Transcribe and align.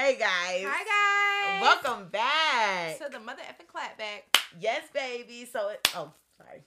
Hey 0.00 0.16
guys. 0.16 0.64
Hi 0.66 1.60
guys. 1.60 1.60
Welcome 1.60 2.08
back 2.08 2.96
to 3.00 3.12
the 3.12 3.20
mother 3.20 3.42
effing 3.42 3.66
clapback. 3.66 4.34
Yes, 4.58 4.84
baby. 4.94 5.44
So 5.44 5.68
it. 5.68 5.90
Oh, 5.94 6.10
sorry. 6.38 6.62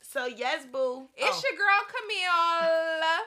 So 0.00 0.24
yes, 0.24 0.64
boo. 0.72 1.06
It's 1.14 1.36
oh, 1.36 1.42
your 1.44 1.58
girl 1.58 1.80
Camille. 1.84 3.18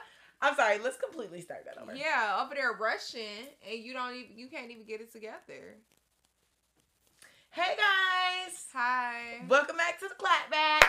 I'm 0.42 0.56
sorry. 0.56 0.80
Let's 0.82 0.96
completely 0.96 1.40
start 1.42 1.64
that 1.66 1.80
over. 1.80 1.94
Yeah, 1.94 2.42
over 2.44 2.56
there 2.56 2.72
rushing, 2.72 3.46
and 3.70 3.78
you 3.78 3.92
don't 3.92 4.16
even 4.16 4.36
you 4.36 4.48
can't 4.48 4.68
even 4.68 4.82
get 4.82 5.00
it 5.00 5.12
together. 5.12 5.76
Hey 7.50 7.76
guys. 7.76 8.66
Hi. 8.74 9.44
Welcome 9.48 9.76
back 9.76 10.00
to 10.00 10.08
the 10.08 10.16
clapback. 10.16 10.88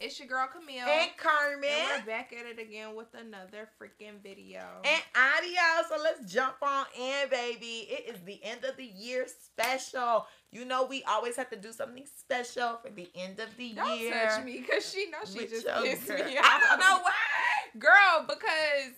It's 0.00 0.18
your 0.18 0.28
girl 0.28 0.48
Camille. 0.50 0.86
And 0.88 1.10
Carmen. 1.18 1.68
And 1.68 2.02
we're 2.02 2.06
back 2.06 2.32
at 2.32 2.46
it 2.46 2.58
again 2.58 2.96
with 2.96 3.08
another 3.12 3.68
freaking 3.78 4.22
video. 4.22 4.62
And 4.82 5.02
audio. 5.14 5.86
So 5.90 6.02
let's 6.02 6.32
jump 6.32 6.54
on 6.62 6.86
in, 6.98 7.28
baby. 7.28 7.86
It 7.90 8.14
is 8.14 8.22
the 8.22 8.42
end 8.42 8.64
of 8.64 8.78
the 8.78 8.86
year 8.86 9.26
special. 9.28 10.26
You 10.52 10.64
know 10.64 10.86
we 10.86 11.02
always 11.04 11.36
have 11.36 11.50
to 11.50 11.56
do 11.56 11.70
something 11.70 12.04
special 12.18 12.78
for 12.82 12.90
the 12.90 13.10
end 13.14 13.40
of 13.40 13.54
the 13.58 13.64
year. 13.64 13.74
Don't 13.74 14.12
touch 14.12 14.44
me, 14.44 14.62
cause 14.62 14.90
she 14.90 15.10
knows 15.10 15.34
she 15.34 15.46
just 15.46 15.66
pissed 15.66 16.08
girl. 16.08 16.24
me 16.24 16.38
off. 16.38 16.44
I 16.46 16.60
don't 16.66 16.80
know 16.80 17.02
why. 17.02 17.78
girl, 17.78 18.26
because 18.26 18.96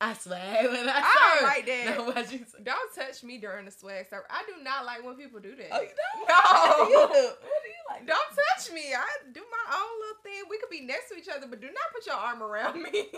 I 0.00 0.14
swear 0.14 0.70
when 0.70 0.88
I, 0.88 1.02
I 1.02 1.38
don't 1.40 1.42
it. 1.42 1.44
like 1.44 1.66
that. 1.66 1.98
No, 1.98 2.22
you 2.30 2.46
don't 2.62 2.94
touch 2.94 3.24
me 3.24 3.38
during 3.38 3.64
the 3.64 3.72
swag 3.72 4.06
serve. 4.08 4.22
I 4.30 4.44
do 4.46 4.62
not 4.62 4.86
like 4.86 5.04
when 5.04 5.16
people 5.16 5.40
do 5.40 5.56
that. 5.56 5.68
Oh, 5.72 5.80
you 5.80 5.88
don't? 5.88 6.28
No. 6.28 6.88
you 6.88 7.06
do. 7.08 7.26
What 7.26 7.60
do 7.64 7.68
you 7.68 7.82
like? 7.90 8.06
Don't 8.06 8.30
touch 8.68 8.74
me. 8.74 8.94
I 8.94 9.06
do 9.32 9.40
my 9.40 9.76
own 9.76 10.00
little 10.00 10.22
thing. 10.22 10.42
We 10.50 10.58
could 10.58 10.70
be 10.70 10.80
next 10.82 11.08
to 11.10 11.16
each 11.16 11.28
other, 11.28 11.46
but 11.48 11.60
do 11.60 11.66
not 11.68 11.92
put 11.94 12.06
your 12.06 12.16
arm 12.16 12.42
around 12.42 12.82
me. 12.82 12.90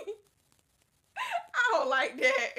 I 1.18 1.72
don't 1.72 1.88
like 1.90 2.18
that. 2.20 2.54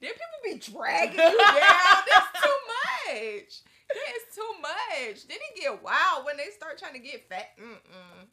Then 0.00 0.10
people 0.10 0.40
be 0.44 0.58
dragging 0.58 1.14
you 1.14 1.38
down. 1.38 1.38
That's 1.38 2.42
too 2.42 2.58
much. 3.06 3.62
That's 3.88 4.34
too 4.34 4.52
much. 4.60 5.26
Then 5.28 5.38
it 5.38 5.60
get 5.60 5.82
wild 5.82 6.24
when 6.24 6.36
they 6.36 6.50
start 6.56 6.78
trying 6.78 6.94
to 6.94 6.98
get 6.98 7.28
fat. 7.28 7.56
Mm-mm. 7.60 8.26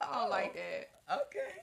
I 0.00 0.04
don't 0.06 0.26
Oh. 0.26 0.30
like 0.30 0.54
that. 0.54 0.90
Okay. 1.26 1.62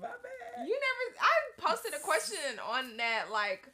My 0.00 0.08
bad. 0.08 0.66
You 0.66 0.74
never. 0.74 1.18
I 1.20 1.32
posted 1.60 1.92
a 1.94 1.98
question 2.04 2.58
on 2.68 2.96
that 2.96 3.26
like 3.32 3.68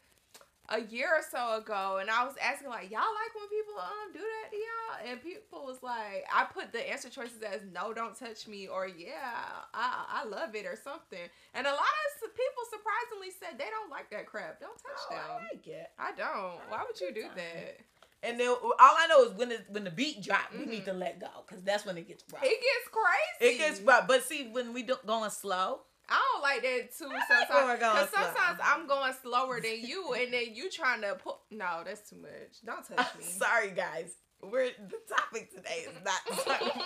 a 0.70 0.80
year 0.80 1.08
or 1.08 1.22
so 1.30 1.58
ago, 1.58 1.98
and 2.00 2.08
I 2.10 2.24
was 2.24 2.34
asking 2.40 2.68
like, 2.68 2.90
y'all 2.90 3.00
like 3.00 3.34
when 3.34 3.48
people 3.48 3.74
um 3.78 4.12
do 4.12 4.20
that 4.20 4.50
to 4.50 4.56
y'all? 4.56 5.10
And 5.12 5.22
people 5.22 5.64
was 5.66 5.82
like, 5.82 6.24
I 6.32 6.44
put 6.44 6.72
the 6.72 6.80
answer 6.90 7.10
choices 7.10 7.42
as 7.42 7.60
no, 7.72 7.92
don't 7.92 8.18
touch 8.18 8.48
me, 8.48 8.66
or 8.66 8.86
yeah, 8.88 9.64
I 9.74 10.22
I 10.22 10.24
love 10.24 10.54
it, 10.54 10.64
or 10.66 10.76
something. 10.82 11.20
And 11.54 11.66
a 11.66 11.70
lot 11.70 11.80
of 12.24 12.30
people 12.34 12.62
surprisingly 12.70 13.30
said 13.38 13.58
they 13.58 13.70
don't 13.70 13.90
like 13.90 14.10
that 14.10 14.26
crap. 14.26 14.60
Don't 14.60 14.76
touch 14.76 15.02
Oh, 15.10 15.14
I 15.16 15.54
like 15.54 15.66
it. 15.66 15.90
I 15.98 16.12
don't. 16.12 16.60
Why 16.70 16.84
would 16.86 16.98
you 17.00 17.12
do 17.12 17.22
Good 17.28 17.36
that? 17.36 17.76
And 18.22 18.40
then 18.40 18.48
all 18.48 18.74
I 18.80 19.06
know 19.06 19.24
is 19.24 19.32
when 19.34 19.50
the 19.50 19.58
when 19.68 19.84
the 19.84 19.90
beat 19.90 20.22
drop, 20.22 20.50
we 20.58 20.64
Mhm. 20.64 20.68
need 20.68 20.84
to 20.86 20.94
let 20.94 21.20
go 21.20 21.28
because 21.46 21.62
that's 21.62 21.84
when 21.84 21.98
it 21.98 22.08
gets 22.08 22.24
rough. 22.32 22.42
It 22.42 22.58
gets 22.60 22.88
crazy. 22.90 23.54
It 23.54 23.58
gets 23.58 23.80
rough. 23.82 24.08
But 24.08 24.22
see, 24.24 24.48
when 24.48 24.72
we 24.72 24.82
don't 24.82 25.04
going 25.06 25.28
slow, 25.30 25.82
I 26.08 26.20
don't 26.32 26.42
like 26.42 26.62
that 26.62 26.96
too. 26.96 27.06
Like 27.08 27.22
Sometimes, 27.28 27.68
we're 27.68 27.74
because 27.76 28.10
slow. 28.10 28.22
sometimes 28.22 28.58
I'm 28.62 28.86
going 28.86 29.12
slower 29.22 29.60
than 29.60 29.80
you, 29.80 30.12
and 30.14 30.32
then 30.32 30.54
you 30.54 30.70
trying 30.70 31.00
to 31.02 31.14
pull. 31.14 31.40
No, 31.50 31.82
that's 31.84 32.08
too 32.10 32.16
much. 32.16 32.60
Don't 32.64 32.86
touch 32.86 33.06
I'm 33.14 33.18
me. 33.20 33.24
sorry 33.24 33.70
guys. 33.70 34.14
We're 34.42 34.66
the 34.88 35.14
topic 35.14 35.50
today 35.54 35.86
is 35.88 35.94
not 36.04 36.20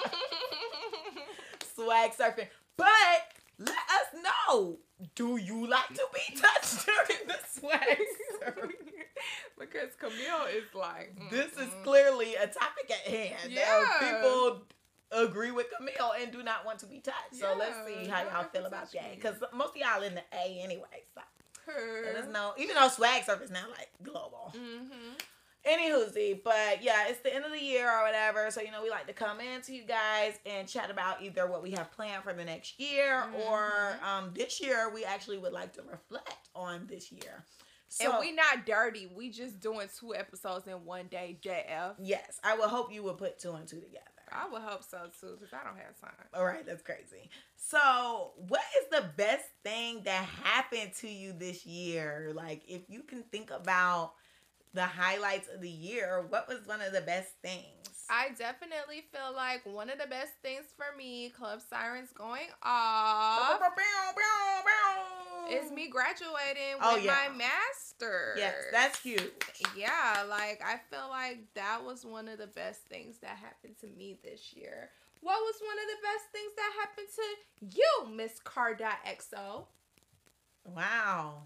swag 1.75 2.13
surfing, 2.13 2.49
but 2.77 2.87
let 3.59 3.71
us 3.71 4.23
know. 4.49 4.79
Do 5.15 5.37
you 5.37 5.67
like 5.67 5.89
to 5.89 6.03
be 6.15 6.37
touched 6.37 6.87
during 7.09 7.27
the 7.29 7.39
swag 7.49 7.99
surf? 8.41 8.71
because 9.59 9.89
Camille 9.99 10.47
is 10.57 10.73
like, 10.75 11.17
This 11.31 11.53
is 11.55 11.69
clearly 11.85 12.35
a 12.37 12.47
topic 12.47 12.91
at 12.91 13.13
hand. 13.13 13.53
Yeah. 13.53 13.85
People 14.01 14.63
agree 15.13 15.51
with 15.51 15.67
Camille 15.77 16.13
and 16.21 16.31
do 16.33 16.43
not 16.43 16.65
want 16.67 16.79
to 16.81 16.87
be 16.87 17.01
touched. 17.01 17.35
So 17.35 17.55
let's 17.59 17.77
see 17.87 18.07
how 18.09 18.23
y'all 18.25 18.45
feel 18.45 18.67
about 18.67 18.91
that. 18.93 19.15
Because 19.15 19.37
most 19.55 19.71
of 19.71 19.77
y'all 19.77 20.03
in 20.03 20.15
the 20.15 20.23
A 20.33 20.61
anyway. 20.63 21.05
So 21.15 21.73
let 22.05 22.17
us 22.17 22.29
know. 22.33 22.55
Even 22.57 22.75
though 22.77 22.89
swag 22.89 23.25
surf 23.25 23.43
is 23.43 23.51
now 23.51 23.65
like 23.77 23.91
global. 24.03 24.55
Mm-hmm. 24.57 25.15
But 26.45 26.83
yeah, 26.83 27.09
it's 27.09 27.21
the 27.21 27.35
end 27.35 27.45
of 27.45 27.53
the 27.53 27.61
year 27.63 27.91
or 27.91 28.05
whatever. 28.05 28.51
So 28.51 28.61
you 28.63 28.71
know, 28.71 28.83
we 28.83 28.89
like 28.91 29.07
to 29.07 29.13
come 29.13 29.41
in 29.41 29.61
to 29.63 29.75
you 29.75 29.83
guys 29.85 30.39
and 30.47 30.67
chat 30.67 30.91
about 30.91 31.23
either 31.23 31.47
what 31.47 31.63
we 31.63 31.73
have 31.73 31.91
planned 31.93 32.23
for 32.25 32.33
the 32.33 32.45
next 32.45 32.81
year 32.81 33.25
or 33.47 33.99
Mhm. 34.01 34.03
um 34.03 34.31
this 34.35 34.61
year. 34.61 34.89
We 34.89 35.05
actually 35.05 35.39
would 35.39 35.53
like 35.53 35.75
to 35.75 35.83
reflect 35.83 36.49
on 36.55 36.87
this 36.87 37.13
year. 37.13 37.45
So 37.89 38.11
and 38.13 38.21
we 38.21 38.33
not 38.33 38.67
dirty. 38.67 39.07
We 39.07 39.31
just 39.31 39.61
doing 39.61 39.89
two 39.99 40.15
episodes 40.15 40.67
in 40.67 40.85
one 40.85 41.07
day. 41.09 41.39
JF. 41.43 41.97
yes, 41.99 42.39
I 42.43 42.57
would 42.57 42.69
hope 42.69 42.93
you 42.93 43.03
would 43.05 43.19
put 43.19 43.39
two 43.39 43.53
and 43.53 43.67
two 43.69 43.81
together. 43.81 44.05
I 44.33 44.49
would 44.51 44.63
hope 44.63 44.83
so 44.85 45.09
too, 45.21 45.37
because 45.39 45.53
I 45.53 45.65
don't 45.65 45.79
have 45.79 45.99
time. 46.01 46.27
All 46.35 46.45
right, 46.45 46.65
that's 46.67 46.83
crazy. 46.83 47.31
So, 47.57 48.33
what 48.37 48.63
is 48.81 48.89
the 48.91 49.09
best 49.17 49.45
thing 49.65 50.03
that 50.05 50.25
happened 50.25 50.93
to 51.01 51.09
you 51.09 51.33
this 51.33 51.67
year? 51.67 52.33
Like, 52.35 52.63
if 52.69 52.83
you 52.89 53.03
can 53.03 53.23
think 53.25 53.51
about 53.51 54.13
the 54.75 54.85
highlights 54.85 55.49
of 55.53 55.61
the 55.61 55.71
year, 55.71 56.25
what 56.29 56.49
was 56.49 56.67
one 56.67 56.81
of 56.81 56.93
the 56.93 57.01
best 57.01 57.33
things? 57.43 57.65
I 58.11 58.31
definitely 58.39 59.05
feel 59.13 59.35
like 59.35 59.67
one 59.67 59.91
of 59.91 59.99
the 59.99 60.07
best 60.07 60.33
things 60.43 60.65
for 60.77 60.97
me, 60.97 61.29
Club 61.29 61.61
Sirens 61.69 62.11
going 62.17 62.49
off, 62.63 63.61
is 65.51 65.71
me 65.71 65.89
graduating 65.89 66.81
oh, 66.81 66.95
with 66.95 67.03
Oh, 67.03 67.05
yeah. 67.05 67.29
my 67.29 67.37
master. 67.37 68.35
Yes, 68.37 68.55
that's 68.73 69.01
huge. 69.01 69.21
Yeah, 69.77 70.25
like 70.29 70.63
I 70.65 70.81
feel 70.91 71.09
like 71.11 71.41
that 71.55 71.85
was 71.85 72.05
one 72.05 72.29
of 72.29 72.39
the 72.39 72.47
best 72.47 72.81
things 72.89 73.19
that 73.19 73.37
happened 73.37 73.75
to 73.81 73.87
me 73.89 74.19
this 74.25 74.55
year. 74.55 74.91
What 75.21 75.41
was 75.41 75.57
one 75.61 75.77
of 75.77 75.85
the 75.89 76.03
best 76.07 76.25
things 76.33 76.53
that 76.57 76.73
happened 76.81 77.09
to 77.17 77.77
you, 77.77 78.17
Miss 78.17 78.41
Carda.xo? 78.41 79.65
Wow. 80.65 81.43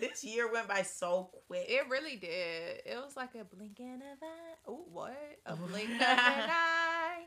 This 0.00 0.24
year 0.24 0.50
went 0.50 0.68
by 0.68 0.82
so 0.82 1.30
quick. 1.46 1.66
It 1.68 1.88
really 1.88 2.16
did. 2.16 2.82
It 2.86 2.96
was 3.04 3.16
like 3.16 3.34
a 3.34 3.44
blinking 3.44 3.96
of 3.96 4.22
eye. 4.22 4.54
Oh, 4.66 4.84
what? 4.92 5.38
A 5.46 5.56
blink 5.56 5.90
of 5.90 6.00
an 6.00 6.50
eye. 6.50 7.24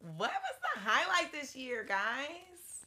what 0.00 0.30
was 0.30 0.56
the 0.62 0.80
highlight 0.80 1.32
this 1.32 1.54
year, 1.54 1.84
guys? 1.84 2.86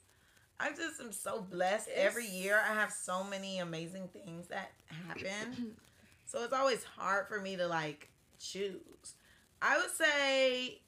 I 0.59 0.69
just 0.71 0.99
am 0.99 1.11
so 1.11 1.41
blessed. 1.41 1.89
Every 1.93 2.25
year 2.27 2.59
I 2.67 2.73
have 2.73 2.91
so 2.91 3.23
many 3.23 3.59
amazing 3.59 4.09
things 4.09 4.47
that 4.47 4.71
happen. 5.07 5.75
So 6.29 6.43
it's 6.43 6.51
always 6.51 6.83
hard 6.83 7.29
for 7.29 7.39
me 7.39 7.55
to 7.55 7.67
like 7.67 8.09
choose. 8.37 9.13
I 9.61 9.77
would 9.77 9.91
say 9.91 10.81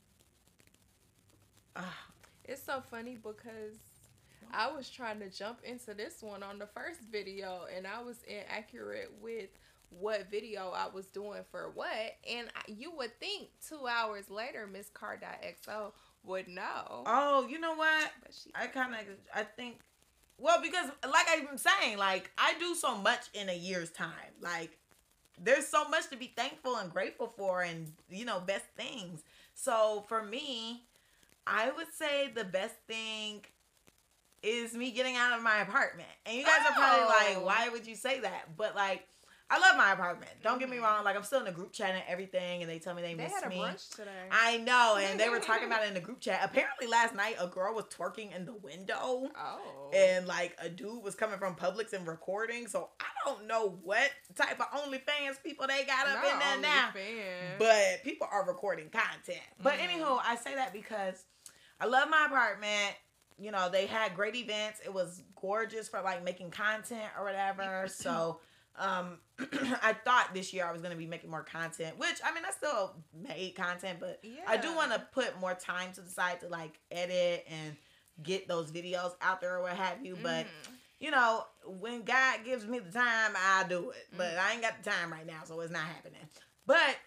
ah, 1.77 1.97
It's 2.43 2.61
so 2.61 2.81
funny 2.81 3.15
because 3.15 3.77
I 4.53 4.71
was 4.71 4.89
trying 4.89 5.19
to 5.19 5.29
jump 5.29 5.59
into 5.63 5.93
this 5.93 6.21
one 6.21 6.43
on 6.43 6.59
the 6.59 6.67
first 6.67 7.01
video 7.11 7.65
and 7.75 7.85
I 7.85 8.01
was 8.01 8.17
inaccurate 8.27 9.11
with 9.21 9.49
what 9.89 10.29
video 10.29 10.71
I 10.75 10.87
was 10.93 11.07
doing 11.07 11.41
for 11.51 11.71
what. 11.73 12.15
And 12.29 12.47
you 12.67 12.91
would 12.97 13.19
think 13.19 13.49
two 13.67 13.87
hours 13.87 14.29
later, 14.29 14.67
Miss 14.67 14.89
Car.xo 14.89 15.91
would 16.23 16.47
know. 16.47 17.03
oh, 17.05 17.47
you 17.49 17.59
know 17.59 17.75
what? 17.75 18.11
But 18.21 18.33
she 18.33 18.51
I 18.55 18.67
kind 18.67 18.93
of 18.93 19.01
I 19.33 19.43
think 19.43 19.79
well 20.37 20.61
because 20.61 20.89
like 21.03 21.27
I'm 21.29 21.57
saying 21.57 21.97
like 21.97 22.31
I 22.37 22.53
do 22.59 22.75
so 22.75 22.97
much 22.97 23.25
in 23.33 23.49
a 23.49 23.55
year's 23.55 23.91
time. 23.91 24.11
Like 24.41 24.77
there's 25.41 25.67
so 25.67 25.87
much 25.87 26.09
to 26.09 26.17
be 26.17 26.33
thankful 26.35 26.75
and 26.75 26.91
grateful 26.91 27.33
for 27.37 27.61
and 27.61 27.91
you 28.09 28.25
know 28.25 28.39
best 28.39 28.65
things. 28.75 29.23
So 29.53 30.05
for 30.07 30.23
me, 30.23 30.83
I 31.47 31.71
would 31.71 31.91
say 31.93 32.31
the 32.33 32.43
best 32.43 32.75
thing 32.87 33.41
is 34.43 34.73
me 34.73 34.91
getting 34.91 35.15
out 35.15 35.37
of 35.37 35.43
my 35.43 35.59
apartment. 35.59 36.09
And 36.25 36.35
you 36.37 36.43
guys 36.45 36.59
are 36.67 36.73
probably 36.73 37.05
Oh. 37.05 37.41
like, 37.41 37.45
why 37.45 37.69
would 37.69 37.85
you 37.87 37.95
say 37.95 38.19
that? 38.21 38.55
But 38.57 38.75
like 38.75 39.05
I 39.51 39.57
love 39.57 39.77
my 39.77 39.93
apartment. 39.93 40.29
Don't 40.43 40.59
get 40.59 40.69
me 40.69 40.77
Mhm. 40.77 40.83
wrong. 40.83 41.03
Like 41.03 41.15
I'm 41.15 41.23
still 41.23 41.39
in 41.39 41.45
the 41.45 41.51
group 41.51 41.73
chat 41.73 41.89
and 41.95 42.03
everything, 42.07 42.61
and 42.61 42.69
they 42.69 42.77
tell 42.77 42.93
me 42.93 43.01
they, 43.01 43.15
they 43.15 43.23
miss 43.23 43.33
had 43.33 43.45
a 43.45 43.49
me. 43.49 43.57
brunch 43.57 43.95
today. 43.95 44.29
I 44.31 44.57
know, 44.57 44.97
and 45.01 45.19
they 45.19 45.27
were 45.29 45.39
talking 45.39 45.65
about 45.65 45.81
it 45.81 45.87
in 45.87 45.95
the 45.95 45.99
group 46.01 46.19
chat. 46.21 46.41
Apparently, 46.43 46.85
last 46.85 47.15
night 47.15 47.35
a 47.39 47.47
girl 47.47 47.73
was 47.73 47.85
twerking 47.85 48.31
in 48.35 48.45
the 48.45 48.53
window, 48.53 49.27
oh. 49.35 49.89
and 49.91 50.27
like 50.27 50.55
a 50.59 50.69
dude 50.69 51.01
was 51.01 51.15
coming 51.15 51.39
from 51.39 51.55
Publix 51.55 51.93
and 51.93 52.05
recording. 52.05 52.67
So 52.67 52.91
I 52.99 53.05
don't 53.25 53.47
know 53.47 53.79
what 53.81 54.11
type 54.35 54.59
of 54.59 54.67
OnlyFans 54.67 55.41
people 55.43 55.65
they 55.65 55.83
got 55.83 56.07
up 56.07 56.23
in 56.31 56.37
there 56.37 56.57
now, 56.59 56.91
OnlyFans. 56.93 57.57
but 57.57 58.03
people 58.03 58.27
are 58.31 58.45
recording 58.45 58.91
content. 58.91 59.41
But 59.63 59.79
Mhm. 59.79 59.87
anywho, 59.99 60.21
I 60.23 60.35
say 60.35 60.53
that 60.53 60.73
because 60.73 61.25
I 61.79 61.85
love 61.87 62.07
my 62.07 62.25
apartment. 62.27 62.95
You 63.39 63.51
know, 63.51 63.69
they 63.69 63.85
had 63.85 64.15
great 64.15 64.35
events. 64.35 64.79
It 64.83 64.93
was 64.93 65.23
gorgeous 65.39 65.87
for 65.87 66.01
like 66.01 66.23
making 66.23 66.51
content 66.51 67.09
or 67.17 67.23
whatever. 67.23 67.87
So 67.89 68.39
um 68.77 69.17
I 69.81 69.93
thought 70.05 70.29
this 70.33 70.53
year 70.53 70.65
I 70.65 70.71
was 70.71 70.81
gonna 70.81 70.95
be 70.95 71.07
making 71.07 71.29
more 71.29 71.43
content, 71.43 71.97
which 71.97 72.19
I 72.23 72.33
mean 72.33 72.43
I 72.47 72.51
still 72.51 72.95
made 73.13 73.55
content, 73.55 73.99
but 73.99 74.19
yeah. 74.23 74.41
I 74.47 74.57
do 74.57 74.73
want 74.75 74.91
to 74.93 74.99
put 75.11 75.39
more 75.39 75.53
time 75.53 75.91
to 75.93 76.01
the 76.01 76.09
side 76.09 76.39
to 76.41 76.47
like 76.47 76.79
edit 76.91 77.45
and 77.49 77.75
get 78.23 78.47
those 78.47 78.71
videos 78.71 79.13
out 79.21 79.41
there 79.41 79.57
or 79.57 79.61
what 79.63 79.73
have 79.75 80.05
you. 80.05 80.17
But 80.21 80.45
Mhm. 80.45 80.71
you 80.99 81.11
know, 81.11 81.45
when 81.65 82.03
God 82.03 82.43
gives 82.43 82.65
me 82.67 82.79
the 82.79 82.91
time, 82.91 83.31
I'll 83.35 83.67
do 83.67 83.91
it. 83.91 84.07
But 84.17 84.37
I 84.37 84.51
ain't 84.53 84.61
got 84.61 84.83
the 84.83 84.89
time 84.89 85.11
right 85.11 85.25
now, 85.25 85.41
so 85.45 85.59
it's 85.61 85.71
not 85.71 85.83
happening. 85.85 86.19
But 86.65 86.97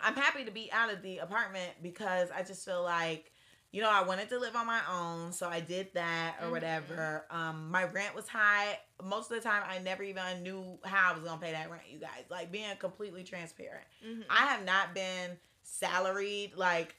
I'm 0.00 0.14
happy 0.14 0.44
to 0.44 0.50
be 0.50 0.72
out 0.72 0.92
of 0.92 1.02
the 1.02 1.18
apartment 1.18 1.72
because 1.82 2.30
I 2.30 2.42
just 2.42 2.64
feel 2.64 2.82
like, 2.82 3.30
you 3.74 3.82
know, 3.82 3.90
I 3.90 4.02
wanted 4.02 4.28
to 4.28 4.38
live 4.38 4.54
on 4.54 4.68
my 4.68 4.80
own, 4.88 5.32
so 5.32 5.48
I 5.48 5.58
did 5.58 5.92
that 5.94 6.36
or 6.40 6.46
Mhm. 6.46 6.50
whatever. 6.52 7.26
Um, 7.28 7.72
my 7.72 7.82
rent 7.82 8.14
was 8.14 8.28
high. 8.28 8.78
Most 9.02 9.32
of 9.32 9.36
the 9.36 9.42
time, 9.42 9.64
I 9.66 9.78
never 9.80 10.04
even 10.04 10.44
knew 10.44 10.78
how 10.84 11.10
I 11.10 11.14
was 11.14 11.24
gonna 11.24 11.40
pay 11.40 11.50
that 11.50 11.68
rent. 11.68 11.88
You 11.88 11.98
guys, 11.98 12.24
like 12.28 12.52
being 12.52 12.76
completely 12.76 13.24
transparent. 13.24 13.84
Mhm. 14.00 14.26
I 14.30 14.46
have 14.46 14.64
not 14.64 14.94
been 14.94 15.40
salaried 15.64 16.54
like 16.54 16.94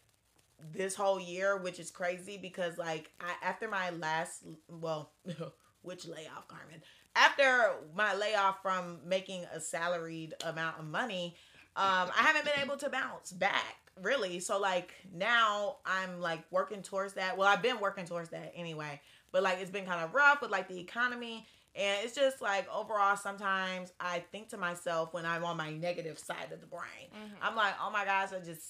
this 0.60 0.96
whole 0.96 1.18
year, 1.18 1.56
which 1.56 1.80
is 1.80 1.92
crazy 1.92 2.38
because 2.38 2.78
like 2.78 3.10
I 3.22 3.36
after 3.42 3.70
my 3.70 3.92
last 3.92 4.44
well, 4.68 5.14
which 5.82 6.06
layoff, 6.06 6.50
Carmen? 6.50 6.84
After 7.16 7.74
my 7.94 8.14
layoff 8.16 8.62
from 8.62 9.00
making 9.08 9.46
a 9.46 9.62
salaried 9.62 10.34
amount 10.44 10.80
of 10.80 10.86
money, 10.88 11.38
um, 11.78 12.12
I 12.14 12.24
haven't 12.24 12.44
been 12.44 12.60
able 12.60 12.76
to 12.78 12.90
bounce 12.90 13.32
back 13.32 13.85
really. 14.02 14.40
So 14.40 14.60
like 14.60 14.94
now 15.14 15.78
I'm 15.86 16.20
like 16.22 16.44
working 16.52 16.82
towards 16.82 17.14
that. 17.14 17.38
Well, 17.38 17.48
I've 17.48 17.62
been 17.62 17.80
working 17.80 18.06
towards 18.06 18.30
that 18.30 18.52
anyway, 18.56 19.00
but 19.32 19.44
like 19.44 19.60
it's 19.60 19.72
been 19.72 19.86
kind 19.86 20.04
of 20.04 20.14
rough 20.14 20.42
with 20.42 20.52
like 20.52 20.68
the 20.68 20.80
economy. 20.80 21.46
And 21.76 22.06
it's 22.06 22.16
just 22.16 22.42
like 22.42 22.74
overall, 22.74 23.18
sometimes 23.18 23.92
I 24.00 24.24
think 24.32 24.50
to 24.50 24.58
myself 24.58 25.14
when 25.14 25.26
I'm 25.26 25.44
on 25.44 25.58
my 25.58 25.72
negative 25.72 26.18
side 26.18 26.52
of 26.54 26.62
the 26.62 26.68
brain, 26.68 27.10
Mhm. 27.14 27.32
I'm 27.42 27.56
like, 27.56 27.74
oh 27.82 27.90
my 27.90 28.06
gosh, 28.06 28.30
I 28.32 28.40
just 28.40 28.64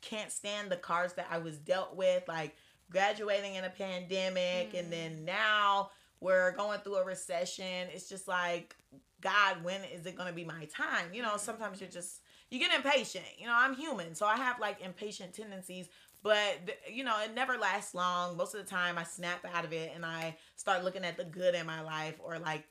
can't 0.00 0.30
stand 0.32 0.70
the 0.70 0.76
cards 0.76 1.12
that 1.14 1.26
I 1.30 1.38
was 1.38 1.58
dealt 1.58 1.94
with, 1.96 2.26
like 2.26 2.56
graduating 2.90 3.56
in 3.56 3.64
a 3.64 3.70
pandemic, 3.70 4.72
Mm. 4.72 4.78
and 4.78 4.92
then 4.92 5.24
now 5.26 5.90
we're 6.20 6.52
going 6.52 6.80
through 6.80 6.96
a 6.96 7.04
recession. 7.04 7.88
It's 7.92 8.08
just 8.08 8.26
like, 8.26 8.74
God, 9.20 9.62
when 9.62 9.84
is 9.84 10.06
it 10.06 10.16
going 10.16 10.28
to 10.28 10.34
be 10.34 10.44
my 10.44 10.64
time? 10.66 11.12
You 11.12 11.22
know, 11.22 11.34
Mm. 11.34 11.40
sometimes 11.40 11.80
you're 11.82 11.90
just, 11.90 12.22
you 12.50 12.58
get 12.58 12.74
impatient. 12.74 13.24
You 13.38 13.46
know, 13.46 13.54
I'm 13.56 13.74
human, 13.74 14.14
so 14.14 14.26
I 14.26 14.36
have 14.36 14.58
like 14.60 14.80
impatient 14.82 15.34
tendencies. 15.34 15.88
But 16.22 16.58
you 16.90 17.04
know, 17.04 17.16
it 17.22 17.34
never 17.34 17.56
lasts 17.56 17.94
long. 17.94 18.36
Most 18.36 18.54
of 18.54 18.64
the 18.64 18.68
time, 18.68 18.98
I 18.98 19.04
snap 19.04 19.44
out 19.54 19.64
of 19.64 19.72
it 19.72 19.92
and 19.94 20.04
I 20.04 20.36
start 20.56 20.82
looking 20.84 21.04
at 21.04 21.16
the 21.16 21.24
good 21.24 21.54
in 21.54 21.64
my 21.66 21.80
life 21.80 22.16
or 22.18 22.38
like 22.38 22.64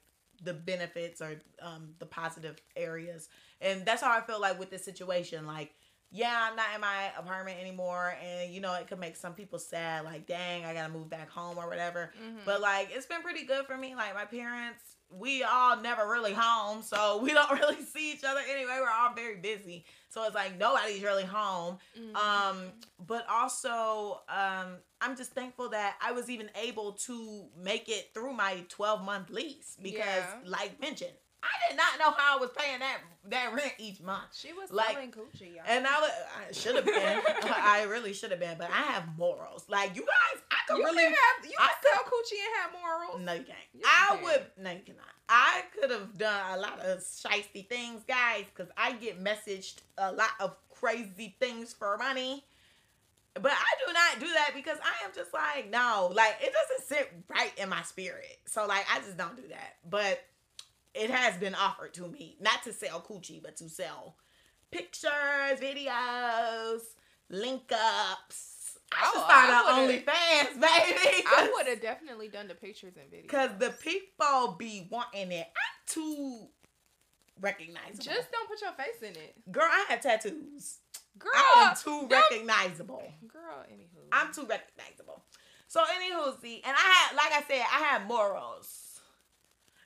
the 0.44 0.54
benefits 0.54 1.22
or 1.22 1.42
um, 1.62 1.94
the 2.00 2.06
positive 2.06 2.58
areas. 2.76 3.30
And 3.62 3.86
that's 3.86 4.02
how 4.02 4.12
I 4.12 4.22
feel 4.22 4.42
like 4.42 4.60
with 4.60 4.70
this 4.70 4.84
situation. 4.84 5.48
Like, 5.48 5.72
yeah, 6.12 6.48
I'm 6.50 6.56
not 6.58 6.68
in 6.76 6.82
my 6.82 7.12
apartment 7.18 7.58
anymore, 7.60 8.16
and 8.22 8.54
you 8.54 8.60
know, 8.60 8.74
it 8.76 8.88
could 8.88 9.00
make 9.00 9.16
some 9.16 9.34
people 9.34 9.60
sad. 9.60 10.04
Like, 10.04 10.28
dang, 10.28 10.66
I 10.66 10.74
gotta 10.74 10.92
move 10.92 11.10
back 11.10 11.30
home 11.30 11.58
or 11.58 11.68
whatever. 11.70 12.12
Mhm. 12.22 12.44
But 12.46 12.60
like, 12.60 12.90
it's 12.92 13.06
been 13.06 13.22
pretty 13.22 13.46
good 13.46 13.66
for 13.66 13.78
me. 13.78 13.96
Like, 13.96 14.14
my 14.14 14.26
parents, 14.26 14.97
we 15.10 15.44
all 15.44 15.78
never 15.82 16.08
really 16.08 16.34
home, 16.34 16.82
so 16.82 17.18
we 17.24 17.34
don't 17.34 17.52
really 17.60 17.82
see 17.84 18.12
each 18.14 18.24
other 18.24 18.42
anyway. 18.50 18.78
We're 18.82 18.90
all 18.90 19.14
very 19.14 19.38
busy, 19.38 19.86
so 20.10 20.24
it's 20.24 20.36
like 20.36 20.58
nobody's 20.58 21.02
really 21.04 21.24
home. 21.26 21.78
Mhm. 21.98 22.16
Um, 22.16 22.58
but 23.06 23.26
also, 23.30 24.22
um, 24.30 24.78
I'm 25.02 25.16
just 25.16 25.32
thankful 25.32 25.70
that 25.70 25.96
I 26.02 26.12
was 26.12 26.30
even 26.30 26.50
able 26.56 26.94
to 26.94 27.48
make 27.58 27.88
it 27.90 28.10
through 28.14 28.34
my 28.34 28.64
12 28.70 29.04
month 29.04 29.30
lease 29.30 29.78
because, 29.82 30.04
Yeah. 30.04 30.40
like 30.46 30.80
mentioned, 30.82 31.14
I 31.44 31.70
did 31.70 31.78
not 31.78 32.00
know 32.00 32.12
how 32.18 32.38
I 32.38 32.40
was 32.42 32.50
paying 32.58 32.80
that 32.80 32.98
that 33.30 33.54
rent 33.54 33.74
each 33.78 34.02
month. 34.02 34.24
she 34.34 34.54
was 34.54 34.72
like- 34.72 34.94
selling 34.94 35.12
coochie, 35.12 35.56
y'all. 35.56 35.66
And 35.68 35.86
I, 35.86 36.00
was, 36.00 36.12
I 36.50 36.52
should 36.52 36.76
have 36.76 36.86
been. 36.86 36.96
I 37.44 37.84
really 37.90 38.14
should 38.14 38.32
have 38.32 38.40
been, 38.40 38.58
but 38.58 38.70
I 38.72 38.82
have 38.94 39.04
morals. 39.18 39.66
Like 39.70 39.96
you 39.96 40.02
guys, 40.02 40.42
I 40.52 40.56
could 40.68 40.78
you 40.80 40.86
really. 40.86 41.04
can 41.04 41.12
have 41.14 41.46
you 41.46 41.52
I 41.60 41.68
can 41.68 41.94
sell 41.94 42.04
coochie 42.04 42.40
and 42.40 42.56
have 42.62 42.72
morals. 42.82 43.22
No, 43.26 43.34
you 43.34 43.44
can't. 43.44 43.60
You 43.74 43.82
I 43.86 44.16
can. 44.16 44.24
would. 44.24 44.42
No, 44.58 44.72
you 44.72 44.80
cannot. 44.86 45.06
I 45.30 45.64
could 45.80 45.92
have 45.92 46.18
done 46.18 46.58
a 46.58 46.62
lot 46.62 46.80
of 46.80 47.00
shisty 47.00 47.68
things, 47.68 48.02
guys, 48.08 48.46
because 48.56 48.72
I 48.78 48.94
get 48.94 49.22
messaged 49.22 49.76
a 49.98 50.12
lot 50.14 50.30
of 50.40 50.56
crazy 50.70 51.36
things 51.40 51.74
for 51.74 51.98
money. 51.98 52.46
But 53.34 53.52
I 53.52 53.86
do 53.86 53.94
not 53.94 54.20
do 54.20 54.34
that 54.34 54.52
because 54.56 54.78
I 54.84 55.06
am 55.06 55.12
just 55.14 55.34
like, 55.34 55.70
no, 55.70 56.12
like 56.16 56.38
it 56.42 56.52
doesn't 56.54 56.88
sit 56.88 57.14
right 57.30 57.52
in 57.58 57.70
my 57.70 57.84
spirit. 57.84 58.40
So 58.46 58.66
like 58.66 58.86
I 58.92 59.00
just 59.02 59.18
don't 59.18 59.36
do 59.36 59.48
that. 59.50 59.76
But 59.88 60.24
it 60.98 61.10
has 61.12 61.38
been 61.38 61.56
offered 61.56 61.94
to 61.96 62.08
me, 62.08 62.38
not 62.40 62.64
to 62.64 62.74
sell 62.74 63.02
coochie, 63.02 63.42
but 63.42 63.56
to 63.58 63.70
sell 63.70 64.16
pictures, 64.72 65.60
videos, 65.60 66.82
link 67.30 67.72
ups. 67.72 68.78
I 68.92 69.04
should 69.12 69.22
Oh, 69.22 69.26
start 69.26 69.88
would've- 69.88 70.06
OnlyFans, 70.06 70.54
baby. 70.62 71.26
I 71.28 71.50
would 71.54 71.68
have 71.68 71.82
definitely 71.82 72.30
done 72.30 72.48
the 72.48 72.56
pictures 72.56 72.94
and 72.98 73.12
videos. 73.12 73.28
Cause 73.30 73.50
the 73.60 73.72
people 73.72 74.56
be 74.58 74.88
wanting 74.90 75.32
it. 75.32 75.48
I'm 75.48 75.86
too 75.88 76.48
recognizable. 77.42 78.04
just 78.04 78.32
don't 78.32 78.48
put 78.50 78.62
your 78.62 78.72
face 78.74 79.02
in 79.02 79.22
it, 79.22 79.36
girl, 79.52 79.68
I 79.70 79.86
have 79.90 80.02
tattoos. 80.02 80.78
girl. 81.20 81.32
I 81.36 81.70
am 81.70 81.76
too 81.78 82.08
recognizable. 82.10 83.04
Girl, 83.28 83.64
anywho. 83.72 84.08
I'm 84.12 84.34
too 84.34 84.46
recognizable. 84.46 85.24
So 85.68 85.82
anywho, 85.82 86.42
see, 86.42 86.62
and 86.66 86.74
I 86.76 86.80
had, 86.80 87.16
like 87.16 87.32
I 87.34 87.44
said, 87.48 87.62
I 87.62 87.80
had 87.84 88.08
morals. 88.08 88.84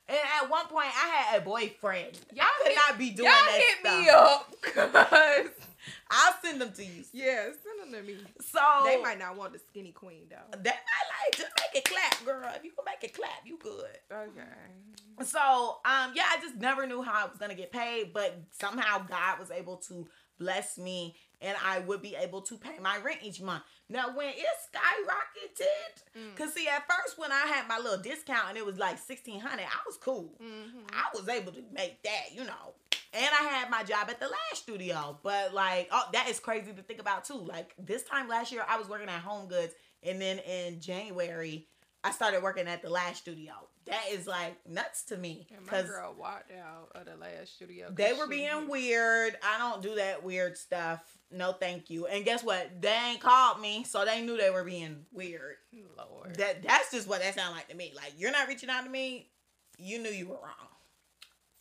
And 0.10 0.18
at 0.42 0.50
one 0.50 0.68
point, 0.68 0.88
I 0.88 1.08
had 1.08 1.42
a 1.42 1.46
boyfriend. 1.46 2.20
Y'all 2.34 2.44
I 2.46 2.60
could 2.64 2.68
hit- 2.74 2.80
not 2.88 2.98
be 2.98 3.10
doing 3.12 3.30
Y'all 3.30 3.46
that 3.46 3.62
hit 3.62 3.80
stuff. 3.80 4.00
me 4.00 4.10
up, 4.10 4.94
cause 4.94 5.50
I'll 6.12 6.34
send 6.44 6.60
them 6.62 6.72
to 6.74 6.84
you. 6.86 7.04
yeah, 7.14 7.46
send 7.46 7.94
them 7.94 8.02
to 8.02 8.06
me. 8.06 8.18
So 8.42 8.60
They 8.86 9.02
might 9.02 9.18
not 9.20 9.38
want 9.38 9.54
the 9.54 9.60
skinny 9.60 9.92
queen 9.94 10.24
though. 10.30 10.58
They 10.62 10.70
might 10.70 11.08
like 11.26 11.38
just 11.38 11.52
make 11.58 11.84
it 11.84 11.90
clap, 11.90 12.26
girl. 12.26 12.52
If 12.56 12.64
you 12.64 12.72
can 12.72 12.84
make 12.86 13.04
it 13.04 13.14
clap, 13.16 13.46
you 13.46 13.58
good. 13.62 13.86
Okay. 14.12 15.26
So, 15.26 15.40
um, 15.86 16.12
yeah, 16.16 16.24
I 16.30 16.38
just 16.42 16.56
never 16.56 16.86
knew 16.88 17.02
how 17.02 17.24
I 17.26 17.28
was 17.28 17.38
gonna 17.38 17.56
get 17.56 17.72
paid, 17.72 18.12
but 18.14 18.38
somehow 18.60 19.00
God 19.08 19.40
was 19.40 19.52
able 19.52 19.78
to 19.88 20.08
bless 20.40 20.78
me, 20.78 21.16
and 21.42 21.56
I 21.64 21.80
would 21.80 22.02
be 22.02 22.16
able 22.16 22.42
to 22.42 22.58
pay 22.58 22.78
my 22.82 22.98
rent 22.98 23.20
each 23.24 23.40
month. 23.42 23.64
Now, 23.92 24.16
when 24.16 24.30
it 24.30 24.46
skyrocketed, 24.66 26.04
Mm. 26.18 26.36
cause 26.36 26.54
see, 26.54 26.68
at 26.68 26.84
first 26.90 27.18
when 27.18 27.32
I 27.32 27.46
had 27.48 27.68
my 27.68 27.78
little 27.78 27.98
discount 28.02 28.50
and 28.50 28.58
it 28.58 28.66
was 28.66 28.78
like 28.78 28.98
sixteen 28.98 29.40
hundred, 29.40 29.66
I 29.66 29.80
was 29.86 29.98
cool. 29.98 30.34
Mhm. 30.42 30.90
I 30.94 31.10
was 31.14 31.28
able 31.30 31.52
to 31.54 31.62
make 31.72 32.02
that, 32.04 32.32
you 32.34 32.44
know. 32.44 32.74
And 33.14 33.26
I 33.26 33.44
had 33.44 33.70
my 33.70 33.84
job 33.84 34.10
at 34.10 34.20
the 34.20 34.28
Lash 34.28 34.60
Studio, 34.60 35.20
but 35.24 35.54
like, 35.54 35.90
oh, 35.92 36.08
that 36.14 36.30
is 36.30 36.40
crazy 36.40 36.72
to 36.74 36.82
think 36.82 37.00
about 37.00 37.26
too. 37.26 37.36
Like 37.36 37.74
this 37.78 38.04
time 38.04 38.28
last 38.30 38.52
year, 38.52 38.66
I 38.68 38.78
was 38.78 38.88
working 38.88 39.10
at 39.10 39.24
HomeGoods, 39.24 39.74
and 40.04 40.22
then 40.22 40.40
in 40.40 40.80
January, 40.80 41.68
I 42.04 42.12
started 42.12 42.42
working 42.42 42.68
at 42.68 42.82
the 42.82 42.90
Lash 42.90 43.18
Studio. 43.18 43.54
That 43.86 44.04
is 44.12 44.28
like 44.28 44.58
nuts 44.68 45.04
to 45.06 45.18
me 45.18 45.48
And 45.56 45.66
my 45.66 45.82
girl 45.82 46.16
walked 46.18 46.52
out 46.52 46.92
of 46.96 47.06
the 47.06 47.16
Lash 47.16 47.50
Studio. 47.50 47.92
they 47.94 48.14
were 48.14 48.28
being 48.28 48.68
weird. 48.68 49.38
I 49.44 49.58
don't 49.58 49.82
do 49.82 49.96
that 49.96 50.24
weird 50.24 50.58
stuff. 50.58 51.02
No, 51.32 51.54
thank 51.54 51.90
you. 51.90 52.08
And 52.08 52.26
guess 52.26 52.44
what? 52.44 52.82
They 52.82 52.96
ain't 53.10 53.22
called 53.22 53.60
me, 53.60 53.84
so 53.84 54.04
they 54.06 54.22
knew 54.22 54.38
they 54.38 54.50
were 54.50 54.64
being 54.64 55.06
weird. 55.12 55.56
Lord. 55.98 56.36
That 56.36 56.64
that's 56.64 56.92
just 56.92 57.08
what 57.08 57.22
that 57.22 57.36
sounded 57.36 57.56
like 57.56 57.70
to 57.70 57.76
me. 57.76 57.94
Like 57.96 58.14
you're 58.18 58.32
not 58.32 58.48
reaching 58.48 58.70
out 58.70 58.84
to 58.84 58.90
me. 58.90 59.30
You 59.78 60.00
knew 60.00 60.10
you 60.10 60.28
were 60.28 60.36
wrong. 60.36 60.68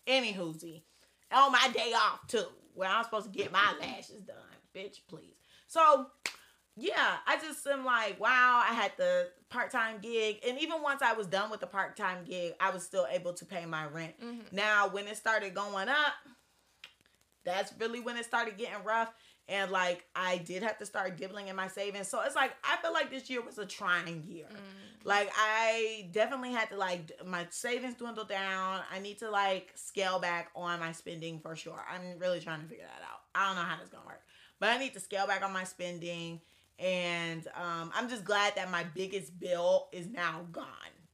Anywhoosy, 0.06 0.82
on 1.32 1.52
my 1.52 1.68
day 1.72 1.92
off 1.94 2.26
too, 2.26 2.44
where 2.74 2.88
I'm 2.88 3.04
supposed 3.04 3.32
to 3.32 3.38
get 3.38 3.52
my 3.52 3.74
lashes 3.80 4.22
done, 4.22 4.36
bitch, 4.74 5.00
please. 5.08 5.36
So 5.66 6.06
yeah, 6.80 7.16
I 7.26 7.36
just 7.38 7.66
am 7.66 7.84
like, 7.84 8.18
wow, 8.18 8.64
I 8.68 8.72
had 8.74 8.92
the 8.96 9.28
part 9.50 9.70
time 9.70 9.98
gig, 10.00 10.38
and 10.46 10.58
even 10.58 10.82
once 10.82 11.02
I 11.02 11.12
was 11.12 11.26
done 11.26 11.50
with 11.50 11.60
the 11.60 11.66
part 11.66 11.96
time 11.96 12.24
gig, 12.24 12.54
I 12.60 12.70
was 12.70 12.82
still 12.82 13.06
able 13.10 13.34
to 13.34 13.44
pay 13.44 13.66
my 13.66 13.86
rent. 13.86 14.20
Mhm. 14.20 14.52
Now, 14.52 14.88
when 14.88 15.06
it 15.06 15.16
started 15.16 15.54
going 15.54 15.88
up, 15.88 16.14
that's 17.44 17.72
really 17.78 18.00
when 18.00 18.16
it 18.16 18.24
started 18.24 18.56
getting 18.56 18.82
rough. 18.84 19.12
And 19.48 19.72
like, 19.72 20.06
I 20.14 20.38
did 20.38 20.62
have 20.62 20.78
to 20.78 20.86
start 20.86 21.16
dibbling 21.16 21.48
in 21.48 21.56
my 21.56 21.66
savings. 21.66 22.06
So 22.06 22.20
it's 22.20 22.36
like, 22.36 22.52
I 22.62 22.76
feel 22.76 22.92
like 22.92 23.10
this 23.10 23.28
year 23.28 23.40
was 23.42 23.58
a 23.58 23.66
trying 23.66 24.22
year. 24.22 24.46
Mm. 24.48 25.04
Like, 25.04 25.32
I 25.36 26.08
definitely 26.12 26.52
had 26.52 26.68
to, 26.68 26.76
like, 26.76 27.10
my 27.26 27.46
savings 27.50 27.94
dwindle 27.94 28.26
down. 28.26 28.82
I 28.92 29.00
need 29.00 29.18
to, 29.20 29.30
like, 29.30 29.72
scale 29.74 30.20
back 30.20 30.50
on 30.54 30.78
my 30.78 30.92
spending 30.92 31.40
for 31.40 31.56
sure. 31.56 31.84
I'm 31.90 32.18
really 32.18 32.38
trying 32.38 32.60
to 32.60 32.66
figure 32.68 32.84
that 32.84 33.02
out. 33.02 33.22
I 33.34 33.48
don't 33.48 33.56
know 33.56 33.62
how 33.68 33.76
that's 33.76 33.90
gonna 33.90 34.06
work. 34.06 34.22
But 34.60 34.68
I 34.68 34.78
need 34.78 34.92
to 34.92 35.00
scale 35.00 35.26
back 35.26 35.42
on 35.42 35.52
my 35.52 35.64
spending. 35.64 36.42
And 36.80 37.46
um, 37.54 37.90
I'm 37.94 38.08
just 38.08 38.24
glad 38.24 38.54
that 38.56 38.70
my 38.70 38.84
biggest 38.94 39.38
bill 39.38 39.88
is 39.92 40.08
now 40.08 40.46
gone 40.50 40.66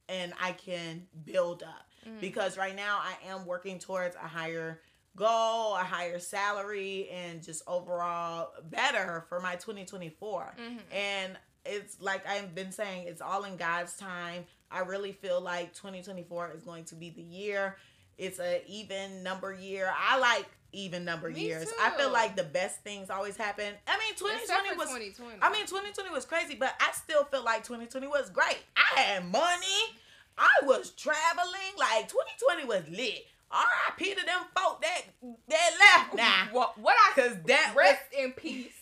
and 0.09 0.33
I 0.41 0.53
can 0.53 1.05
build 1.25 1.63
up 1.63 1.83
Mm. 2.07 2.21
because 2.21 2.57
right 2.57 2.75
now 2.75 2.99
I 3.01 3.15
am 3.27 3.45
working 3.45 3.79
towards 3.79 4.15
a 4.15 4.19
higher 4.27 4.79
goal, 5.15 5.75
a 5.75 5.79
higher 5.83 6.19
salary, 6.19 7.09
and 7.09 7.43
just 7.43 7.63
overall 7.67 8.51
better 8.69 9.25
for 9.27 9.39
my 9.41 9.55
2024. 9.55 10.55
Mhm. 10.57 10.79
And 10.91 11.37
it's 11.65 11.99
like 11.99 12.25
I've 12.27 12.53
been 12.55 12.71
saying, 12.71 13.07
it's 13.07 13.19
all 13.19 13.43
in 13.43 13.57
God's 13.57 13.97
time. 13.97 14.45
I 14.71 14.81
really 14.81 15.11
feel 15.11 15.41
like 15.41 15.73
2024 15.73 16.51
is 16.51 16.61
going 16.63 16.85
to 16.85 16.95
be 16.95 17.09
the 17.09 17.21
year. 17.23 17.77
It's 18.17 18.39
a 18.39 18.63
even 18.67 19.23
number 19.23 19.51
year. 19.51 19.91
I 19.97 20.17
like 20.19 20.45
even 20.71 21.05
number 21.05 21.29
Me 21.29 21.41
years. 21.41 21.67
I 21.81 21.91
feel 21.91 22.11
like 22.11 22.35
the 22.35 22.43
best 22.43 22.81
things 22.81 23.09
always 23.09 23.37
happen. 23.37 23.73
I 23.87 23.97
mean, 23.97 24.15
2020 24.15 24.77
was 24.77 24.87
2020. 24.87 25.37
I 25.41 25.51
mean, 25.51 25.65
2020 25.65 26.09
was 26.09 26.25
crazy, 26.25 26.55
but 26.55 26.73
I 26.79 26.91
still 26.93 27.23
feel 27.25 27.43
like 27.43 27.63
2020 27.63 28.07
was 28.07 28.29
great. 28.29 28.59
I 28.75 28.99
had 28.99 29.25
money. 29.31 29.97
I 30.37 30.49
was 30.63 30.91
traveling. 30.91 31.73
Like 31.77 32.07
2020 32.07 32.65
was 32.65 32.83
lit. 32.89 33.25
R.I.P. 33.49 34.13
to 34.13 34.25
them 34.25 34.41
folk 34.55 34.81
that 34.81 35.01
that 35.47 35.71
left 35.79 36.15
now. 36.15 36.47
What, 36.51 36.77
what 36.77 36.95
I 36.99 37.13
Cause 37.15 37.37
that 37.45 37.73
rest 37.77 38.03
in 38.17 38.33
peace 38.33 38.73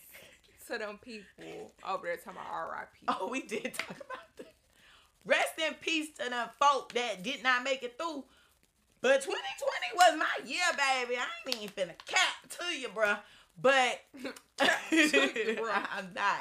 to 0.68 0.80
them 0.80 1.00
people 1.04 1.72
over 1.88 2.08
there 2.08 2.18
talking 2.18 2.34
about 2.34 2.52
R.I.P. 2.52 3.06
Oh, 3.08 3.28
we 3.30 3.42
did 3.42 3.74
talk 3.76 3.92
about 3.92 4.38
that. 4.38 4.54
Rest 5.24 5.54
in 5.66 5.76
peace 5.76 6.10
to 6.20 6.30
them 6.30 6.50
folk 6.60 6.94
that 6.94 7.24
did 7.24 7.44
not 7.44 7.64
make 7.64 7.84
it 7.84 7.98
through. 7.98 8.24
But 9.06 9.22
2020 9.22 9.38
was 9.94 10.18
my 10.18 10.50
year, 10.50 10.64
baby. 10.72 11.20
I 11.20 11.26
ain't 11.48 11.62
even 11.62 11.70
finna 11.70 11.96
cap 12.08 12.50
to 12.58 12.76
you, 12.76 12.88
bruh. 12.88 13.20
But 13.62 14.02
I'm 14.60 16.12
not. 16.16 16.38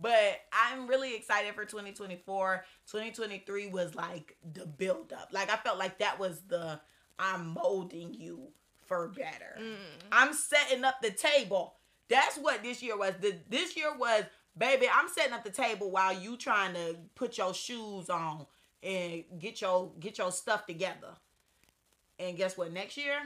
But 0.00 0.40
I'm 0.52 0.88
really 0.88 1.14
excited 1.14 1.54
for 1.54 1.64
2024. 1.64 2.64
2023 2.90 3.68
was 3.68 3.94
like 3.94 4.36
the 4.52 4.66
build 4.66 5.12
up. 5.12 5.28
Like 5.30 5.48
I 5.48 5.58
felt 5.58 5.78
like 5.78 6.00
that 6.00 6.18
was 6.18 6.40
the 6.48 6.80
I'm 7.20 7.54
molding 7.54 8.12
you 8.14 8.48
for 8.84 9.12
better. 9.16 9.56
Mm. 9.56 9.76
I'm 10.10 10.34
setting 10.34 10.82
up 10.82 10.96
the 11.00 11.12
table. 11.12 11.74
That's 12.08 12.36
what 12.36 12.64
this 12.64 12.82
year 12.82 12.98
was. 12.98 13.14
The, 13.20 13.36
this 13.48 13.76
year 13.76 13.96
was, 13.96 14.24
baby, 14.56 14.88
I'm 14.92 15.08
setting 15.08 15.34
up 15.34 15.44
the 15.44 15.50
table 15.50 15.92
while 15.92 16.20
you 16.20 16.36
trying 16.36 16.74
to 16.74 16.96
put 17.14 17.38
your 17.38 17.54
shoes 17.54 18.10
on 18.10 18.44
and 18.82 19.22
get 19.38 19.60
your 19.60 19.92
get 20.00 20.18
your 20.18 20.32
stuff 20.32 20.66
together. 20.66 21.14
And 22.18 22.36
guess 22.36 22.56
what? 22.56 22.72
Next 22.72 22.96
year, 22.96 23.18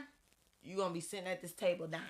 you're 0.61 0.77
gonna 0.77 0.93
be 0.93 1.01
sitting 1.01 1.27
at 1.27 1.41
this 1.41 1.53
table 1.53 1.87
dining. 1.87 2.07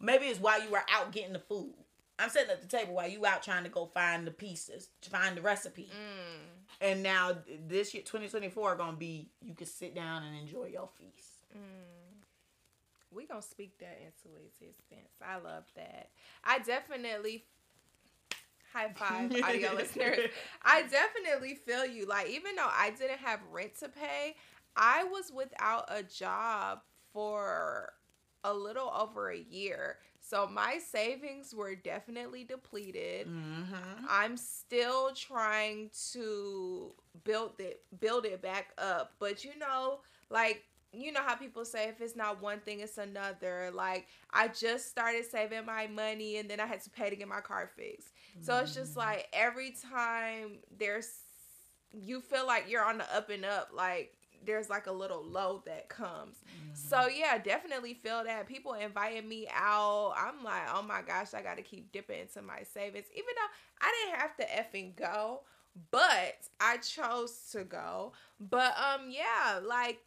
Maybe 0.00 0.26
it's 0.26 0.40
while 0.40 0.62
you 0.62 0.70
were 0.70 0.84
out 0.92 1.12
getting 1.12 1.32
the 1.32 1.38
food. 1.38 1.74
I'm 2.18 2.30
sitting 2.30 2.50
at 2.50 2.62
the 2.62 2.68
table 2.68 2.94
while 2.94 3.08
you 3.08 3.26
out 3.26 3.42
trying 3.42 3.64
to 3.64 3.70
go 3.70 3.86
find 3.86 4.26
the 4.26 4.30
pieces, 4.30 4.88
to 5.02 5.10
find 5.10 5.36
the 5.36 5.42
recipe. 5.42 5.90
Mm. 5.90 6.64
And 6.80 7.02
now 7.02 7.36
this 7.66 7.92
year, 7.92 8.02
2024, 8.04 8.76
gonna 8.76 8.96
be 8.96 9.30
you 9.40 9.54
can 9.54 9.66
sit 9.66 9.94
down 9.94 10.22
and 10.22 10.36
enjoy 10.36 10.66
your 10.66 10.88
feast. 10.96 11.40
Mm. 11.56 12.22
We 13.10 13.26
gonna 13.26 13.42
speak 13.42 13.78
that 13.78 13.98
into 14.00 14.36
existence. 14.44 15.14
I 15.24 15.36
love 15.36 15.64
that. 15.74 16.10
I 16.44 16.60
definitely 16.60 17.44
high 18.72 18.92
five 18.94 19.32
audio 19.42 19.72
listeners. 19.76 20.18
I 20.62 20.82
definitely 20.82 21.54
feel 21.54 21.86
you. 21.86 22.06
Like 22.06 22.28
even 22.28 22.56
though 22.56 22.70
I 22.70 22.90
didn't 22.90 23.18
have 23.18 23.40
rent 23.52 23.78
to 23.80 23.88
pay, 23.88 24.34
I 24.76 25.04
was 25.04 25.30
without 25.32 25.86
a 25.88 26.02
job 26.02 26.80
for 27.12 27.92
a 28.42 28.52
little 28.52 28.90
over 28.90 29.30
a 29.30 29.38
year. 29.38 29.98
So 30.20 30.46
my 30.46 30.78
savings 30.78 31.54
were 31.54 31.74
definitely 31.74 32.44
depleted. 32.44 33.26
Mm-hmm. 33.26 34.06
I'm 34.08 34.36
still 34.36 35.12
trying 35.12 35.90
to 36.12 36.94
build 37.24 37.52
it 37.58 37.82
build 38.00 38.24
it 38.24 38.40
back 38.42 38.72
up. 38.78 39.12
But 39.18 39.44
you 39.44 39.58
know, 39.58 40.00
like 40.30 40.62
you 40.92 41.12
know 41.12 41.22
how 41.22 41.34
people 41.34 41.64
say 41.64 41.88
if 41.88 42.00
it's 42.00 42.16
not 42.16 42.40
one 42.40 42.60
thing 42.60 42.80
it's 42.80 42.98
another. 42.98 43.70
Like 43.72 44.06
I 44.32 44.48
just 44.48 44.88
started 44.88 45.24
saving 45.30 45.66
my 45.66 45.86
money 45.88 46.38
and 46.38 46.48
then 46.48 46.60
I 46.60 46.66
had 46.66 46.82
to 46.82 46.90
pay 46.90 47.10
to 47.10 47.16
get 47.16 47.28
my 47.28 47.40
car 47.40 47.70
fixed. 47.76 48.08
So 48.40 48.56
it's 48.58 48.74
just 48.74 48.96
like 48.96 49.28
every 49.32 49.74
time 49.90 50.58
there's 50.78 51.08
you 51.92 52.20
feel 52.20 52.46
like 52.46 52.64
you're 52.68 52.84
on 52.84 52.98
the 52.98 53.16
up 53.16 53.30
and 53.30 53.44
up 53.44 53.70
like 53.72 54.16
there's 54.44 54.68
like 54.70 54.86
a 54.86 54.92
little 54.92 55.22
low 55.24 55.62
that 55.66 55.88
comes. 55.88 56.36
So 56.72 57.06
yeah, 57.08 57.38
definitely 57.38 57.94
feel 57.94 58.24
that 58.24 58.46
people 58.46 58.74
inviting 58.74 59.28
me 59.28 59.48
out. 59.52 60.14
I'm 60.16 60.42
like, 60.44 60.62
oh 60.72 60.82
my 60.82 61.02
gosh, 61.02 61.34
I 61.34 61.42
got 61.42 61.56
to 61.56 61.62
keep 61.62 61.92
dipping 61.92 62.20
into 62.20 62.42
my 62.42 62.62
savings, 62.62 63.06
even 63.14 63.34
though 63.36 63.86
I 63.86 63.92
didn't 64.06 64.20
have 64.20 64.36
to 64.36 64.78
effing 64.78 64.96
go, 64.96 65.40
but 65.90 66.36
I 66.60 66.78
chose 66.78 67.48
to 67.52 67.64
go. 67.64 68.12
But 68.40 68.74
um, 68.78 69.08
yeah, 69.08 69.60
like 69.64 69.98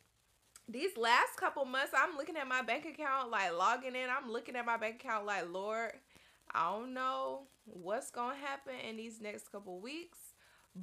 these 0.70 0.98
last 0.98 1.38
couple 1.38 1.66
months, 1.66 1.94
I'm 1.96 2.18
looking 2.18 2.36
at 2.38 2.48
my 2.48 2.62
bank 2.62 2.86
account, 2.86 3.32
like 3.32 3.54
logging 3.58 3.96
in. 3.96 4.10
I'm 4.10 4.32
looking 4.32 4.56
at 4.56 4.66
my 4.66 4.78
bank 4.78 4.96
account, 5.04 5.26
like 5.26 5.52
Lord, 5.52 5.92
I 6.54 6.72
don't 6.72 6.94
know 6.94 7.44
what's 7.66 8.12
gonna 8.12 8.36
happen 8.36 8.74
in 8.88 8.98
these 8.98 9.22
next 9.22 9.52
couple 9.52 9.80
weeks, 9.80 10.20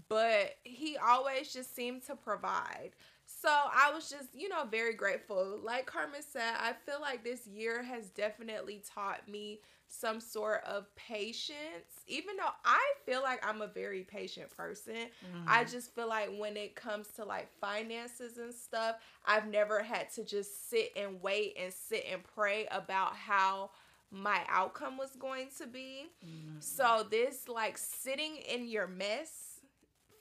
but 0.09 0.57
He 0.65 0.97
always 0.97 1.53
just 1.53 1.75
seemed 1.75 2.05
to 2.07 2.17
provide. 2.17 2.91
So 3.27 3.49
I 3.49 3.93
was 3.93 4.09
just, 4.09 4.35
you 4.35 4.49
know, 4.49 4.65
very 4.71 4.95
grateful. 4.95 5.61
Like 5.63 5.87
Carmen 5.87 6.23
said, 6.27 6.55
I 6.59 6.73
feel 6.87 7.01
like 7.01 7.25
this 7.25 7.47
year 7.47 7.83
has 7.83 8.09
definitely 8.11 8.83
taught 8.95 9.29
me 9.29 9.61
some 9.87 10.21
sort 10.21 10.63
of 10.65 10.95
patience. 10.97 12.03
Even 12.07 12.37
though 12.37 12.53
I 12.65 12.81
feel 13.07 13.23
like 13.23 13.47
I'm 13.47 13.63
a 13.63 13.67
very 13.67 14.03
patient 14.03 14.55
person, 14.55 15.09
I 15.47 15.63
mm-hmm. 15.63 15.73
just 15.73 15.95
feel 15.95 16.09
like 16.09 16.31
when 16.37 16.57
it 16.57 16.75
comes 16.75 17.09
to 17.17 17.25
like 17.25 17.49
finances 17.61 18.39
and 18.39 18.53
stuff, 18.53 18.97
I've 19.27 19.47
never 19.47 19.83
had 19.83 20.11
to 20.15 20.25
just 20.25 20.71
sit 20.71 20.93
and 20.97 21.21
wait 21.23 21.57
and 21.61 21.73
sit 21.73 22.05
and 22.11 22.23
pray 22.35 22.67
about 22.71 23.15
how 23.15 23.71
my 24.11 24.41
outcome 24.49 24.97
was 24.97 25.17
going 25.17 25.49
to 25.59 25.67
be. 25.67 26.07
Mm-hmm. 26.25 26.61
So 26.61 27.07
this 27.11 27.49
like 27.49 27.79
sitting 27.79 28.37
in 28.37 28.67
your 28.67 28.87
mess 28.87 29.54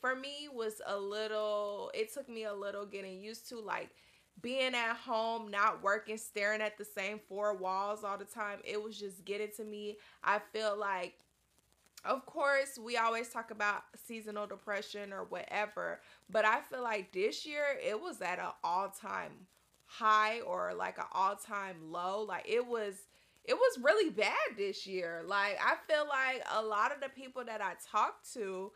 for 0.03 0.17
me 0.17 0.49
was 0.53 0.81
a 0.85 0.99
little 0.99 1.89
it 1.93 2.13
took 2.13 2.27
me 2.27 2.43
a 2.43 2.53
little 2.53 2.85
getting 2.85 3.21
used 3.21 3.47
to 3.47 3.59
like 3.59 3.89
being 4.41 4.73
at 4.75 4.97
home, 4.97 5.49
not 5.49 5.81
working, 5.81 6.17
staring 6.17 6.59
at 6.59 6.77
the 6.77 6.83
same 6.83 7.21
four 7.29 7.55
walls 7.55 8.03
all 8.03 8.17
the 8.17 8.25
time. 8.25 8.59
It 8.65 8.83
was 8.83 8.99
just 8.99 9.23
getting 9.23 9.51
to 9.55 9.63
me. 9.63 9.95
I 10.21 10.39
feel 10.51 10.77
like 10.77 11.13
of 12.03 12.25
course, 12.25 12.77
we 12.77 12.97
always 12.97 13.29
talk 13.29 13.49
about 13.51 13.83
seasonal 13.95 14.45
depression 14.45 15.13
or 15.13 15.23
whatever, 15.23 16.01
but 16.29 16.43
I 16.43 16.59
feel 16.59 16.83
like 16.83 17.13
this 17.13 17.45
year 17.45 17.63
it 17.81 18.01
was 18.01 18.21
at 18.21 18.39
an 18.39 18.51
all-time 18.61 19.31
high 19.85 20.41
or 20.41 20.73
like 20.73 20.97
an 20.97 21.05
all-time 21.13 21.77
low. 21.91 22.23
Like 22.27 22.43
it 22.45 22.67
was 22.67 22.95
it 23.45 23.53
was 23.53 23.79
really 23.81 24.09
bad 24.09 24.57
this 24.57 24.85
year. 24.85 25.21
Like 25.25 25.57
I 25.63 25.75
feel 25.87 26.05
like 26.09 26.43
a 26.53 26.61
lot 26.61 26.93
of 26.93 26.99
the 26.99 27.07
people 27.07 27.45
that 27.45 27.61
I 27.61 27.75
talked 27.89 28.33
to, 28.33 28.73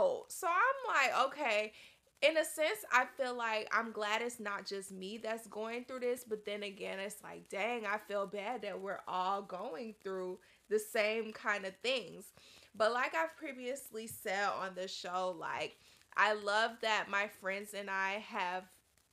out. 0.00 0.24
So 0.28 0.46
I'm 0.46 0.94
like, 0.94 1.26
okay, 1.28 1.72
in 2.22 2.36
a 2.36 2.44
sense, 2.44 2.80
I 2.92 3.06
feel 3.16 3.34
like 3.34 3.68
I'm 3.72 3.92
glad 3.92 4.22
it's 4.22 4.40
not 4.40 4.66
just 4.66 4.92
me 4.92 5.18
that's 5.22 5.46
going 5.46 5.84
through 5.84 6.00
this, 6.00 6.24
but 6.28 6.44
then 6.44 6.62
again, 6.62 6.98
it's 6.98 7.22
like, 7.22 7.48
dang, 7.48 7.86
I 7.86 7.98
feel 7.98 8.26
bad 8.26 8.62
that 8.62 8.80
we're 8.80 9.00
all 9.08 9.42
going 9.42 9.94
through 10.02 10.38
the 10.68 10.78
same 10.78 11.32
kind 11.32 11.64
of 11.64 11.72
things. 11.82 12.26
But 12.74 12.92
like 12.92 13.14
I've 13.14 13.36
previously 13.36 14.06
said 14.06 14.48
on 14.60 14.74
the 14.74 14.86
show, 14.86 15.34
like 15.38 15.76
I 16.16 16.34
love 16.34 16.72
that 16.82 17.06
my 17.10 17.28
friends 17.40 17.74
and 17.74 17.88
I 17.88 18.22
have 18.28 18.64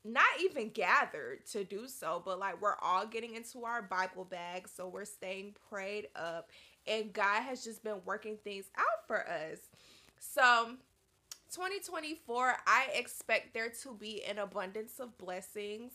not 0.04 0.26
even 0.42 0.70
gathered 0.70 1.46
to 1.48 1.64
do 1.64 1.88
so, 1.88 2.22
but 2.24 2.40
like 2.40 2.62
we're 2.62 2.78
all 2.82 3.06
getting 3.06 3.36
into 3.36 3.66
our 3.66 3.82
Bible 3.82 4.26
bags, 4.26 4.72
so 4.76 4.88
we're 4.88 5.06
staying 5.06 5.56
prayed 5.70 6.08
up, 6.16 6.50
and 6.86 7.12
God 7.12 7.42
has 7.42 7.64
just 7.64 7.84
been 7.84 8.02
working 8.06 8.38
things 8.44 8.66
out 8.78 9.06
for 9.08 9.28
us. 9.28 9.60
So, 10.20 10.76
2024, 11.52 12.58
I 12.66 12.88
expect 12.94 13.54
there 13.54 13.72
to 13.84 13.94
be 13.94 14.24
an 14.24 14.38
abundance 14.38 15.00
of 15.00 15.18
blessings. 15.18 15.94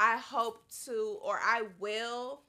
I 0.00 0.16
hope 0.16 0.64
to, 0.84 1.18
or 1.22 1.38
I 1.42 1.64
will 1.78 2.40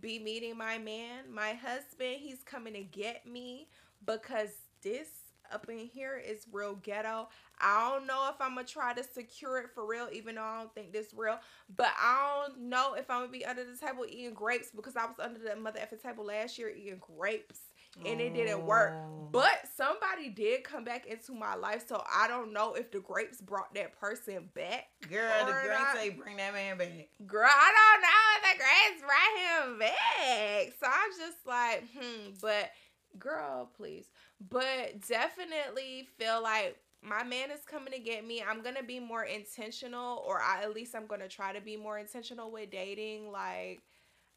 be 0.00 0.18
meeting 0.18 0.56
my 0.56 0.78
man, 0.78 1.32
my 1.32 1.52
husband. 1.52 2.16
He's 2.18 2.42
coming 2.44 2.74
to 2.74 2.82
get 2.82 3.26
me 3.26 3.68
because 4.06 4.50
this 4.82 5.08
up 5.52 5.68
in 5.68 5.78
here 5.78 6.16
is 6.16 6.46
real 6.52 6.76
ghetto. 6.76 7.28
I 7.60 7.90
don't 7.90 8.06
know 8.06 8.30
if 8.32 8.40
I'm 8.40 8.54
gonna 8.54 8.66
try 8.66 8.94
to 8.94 9.02
secure 9.02 9.58
it 9.58 9.70
for 9.74 9.86
real, 9.86 10.08
even 10.12 10.36
though 10.36 10.42
I 10.42 10.58
don't 10.60 10.74
think 10.74 10.92
this 10.92 11.12
real. 11.14 11.38
But 11.76 11.92
I 11.98 12.44
don't 12.46 12.68
know 12.68 12.94
if 12.94 13.10
I'm 13.10 13.22
gonna 13.22 13.32
be 13.32 13.44
under 13.44 13.64
the 13.64 13.76
table 13.76 14.06
eating 14.08 14.34
grapes 14.34 14.70
because 14.74 14.96
I 14.96 15.04
was 15.06 15.16
under 15.18 15.40
the 15.40 15.56
mother 15.56 15.80
effing 15.80 16.02
table 16.02 16.24
last 16.24 16.58
year 16.58 16.70
eating 16.70 17.00
grapes 17.00 17.60
and 18.04 18.20
it 18.20 18.34
didn't 18.34 18.64
work. 18.64 18.92
Oh. 18.94 19.28
But 19.32 19.60
somebody 19.76 20.28
did 20.28 20.64
come 20.64 20.84
back 20.84 21.06
into 21.06 21.32
my 21.32 21.54
life, 21.54 21.84
so 21.86 22.02
I 22.12 22.26
don't 22.26 22.52
know 22.52 22.74
if 22.74 22.90
the 22.90 22.98
grapes 22.98 23.40
brought 23.40 23.74
that 23.74 23.98
person 24.00 24.48
back. 24.54 24.88
Girl, 25.08 25.30
the 25.46 25.52
not. 25.68 25.96
say 25.96 26.10
bring 26.10 26.36
that 26.38 26.52
man 26.52 26.78
back. 26.78 27.08
Girl, 27.26 27.48
I 27.48 27.72
don't 27.78 28.02
know 28.02 28.18
if 28.36 28.42
the 28.42 28.58
grapes 28.58 29.02
brought 29.06 29.68
him 29.68 29.78
back. 29.78 30.74
So 30.80 30.86
I'm 30.86 31.10
just 31.16 31.46
like, 31.46 31.84
hmm, 31.96 32.30
but 32.40 32.70
girl, 33.18 33.70
please. 33.76 34.06
But 34.48 35.06
definitely 35.06 36.08
feel 36.18 36.42
like 36.42 36.76
my 37.02 37.22
man 37.22 37.50
is 37.50 37.60
coming 37.64 37.92
to 37.92 37.98
get 37.98 38.26
me. 38.26 38.42
I'm 38.42 38.62
gonna 38.62 38.82
be 38.82 39.00
more 39.00 39.24
intentional, 39.24 40.24
or 40.26 40.40
I, 40.40 40.62
at 40.62 40.74
least 40.74 40.94
I'm 40.94 41.06
gonna 41.06 41.28
try 41.28 41.52
to 41.52 41.60
be 41.60 41.76
more 41.76 41.98
intentional 41.98 42.50
with 42.50 42.70
dating. 42.70 43.30
Like, 43.30 43.80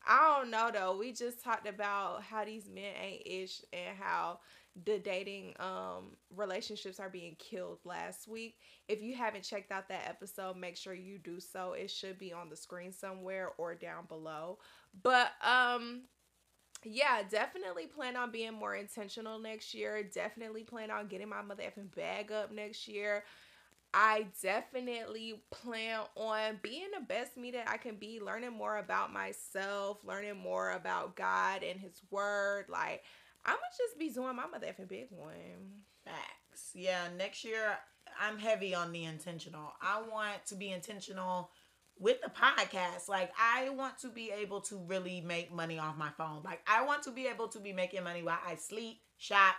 I 0.05 0.38
don't 0.38 0.51
know 0.51 0.69
though. 0.74 0.98
We 0.98 1.13
just 1.13 1.41
talked 1.43 1.67
about 1.67 2.24
how 2.24 2.43
these 2.43 2.67
men 2.69 2.93
ain't 3.01 3.24
ish 3.25 3.62
and 3.72 3.98
how 3.98 4.39
the 4.86 4.98
dating 4.98 5.53
um 5.60 6.17
relationships 6.36 7.00
are 7.00 7.10
being 7.10 7.36
killed 7.39 7.79
last 7.86 8.27
week. 8.27 8.57
If 8.88 9.01
you 9.01 9.15
haven't 9.15 9.43
checked 9.43 9.72
out 9.72 9.88
that 9.89 10.07
episode, 10.07 10.57
make 10.57 10.75
sure 10.75 10.93
you 10.93 11.19
do 11.19 11.39
so. 11.39 11.74
It 11.74 11.89
should 11.89 12.17
be 12.19 12.33
on 12.33 12.50
the 12.50 12.57
screen 12.57 12.91
somewhere 12.91 13.51
or 13.57 13.75
down 13.75 14.05
below. 14.07 14.60
But 15.01 15.31
um 15.45 16.01
yeah, 16.86 17.22
definitely 17.29 17.88
plan 17.88 18.17
on 18.17 18.31
being 18.31 18.53
more 18.53 18.75
intentional 18.75 19.39
next 19.39 19.74
year. 19.74 20.03
Definitely 20.03 20.63
plan 20.63 20.91
on 20.91 21.07
getting 21.07 21.29
my 21.29 21.41
mother 21.41 21.63
effing 21.63 21.93
bag 21.95 22.31
up 22.31 22.51
next 22.51 22.88
year. 22.89 23.24
I 23.94 24.28
definitely 24.42 25.44
plan 25.52 26.02
on 26.16 26.60
being 26.62 26.88
the 26.98 27.06
best 27.06 27.38
me 27.38 27.52
that 27.52 27.70
I 27.70 27.78
can 27.78 27.96
be, 27.96 28.20
learning 28.20 28.54
more 28.54 28.78
about 28.78 29.14
myself, 29.14 30.00
learning 30.04 30.38
more 30.38 30.72
about 30.72 31.16
God 31.16 31.64
and 31.64 31.80
His 31.80 32.02
Word. 32.10 32.66
Like, 32.70 33.04
I'm 33.46 33.54
gonna 33.56 33.62
just 33.78 34.00
be 34.00 34.10
doing 34.10 34.36
my 34.36 34.48
mother 34.48 34.68
effing 34.68 34.88
big 34.88 35.08
one. 35.10 35.84
Facts. 36.06 36.72
Yeah, 36.74 37.08
next 37.18 37.44
year 37.44 37.78
I'm 38.20 38.38
heavy 38.38 38.74
on 38.76 38.92
the 38.92 39.06
intentional. 39.06 39.74
I 39.82 40.02
want 40.02 40.46
to 40.48 40.56
be 40.56 40.72
intentional 40.72 41.50
with 42.00 42.22
the 42.22 42.30
podcast. 42.30 43.10
Like 43.10 43.32
I 43.40 43.70
want 43.70 43.98
to 44.00 44.10
be 44.10 44.32
able 44.32 44.62
to 44.62 44.78
really 44.78 45.22
make 45.22 45.52
money 45.52 45.80
off 45.80 45.98
my 45.98 46.10
phone. 46.18 46.42
Like 46.44 46.62
I 46.68 46.86
want 46.86 47.04
to 47.04 47.12
be 47.12 47.28
able 47.28 47.48
to 47.50 47.60
be 47.60 47.74
making 47.74 48.04
money 48.04 48.24
while 48.24 48.40
I 48.46 48.56
sleep, 48.56 48.98
shop, 49.18 49.56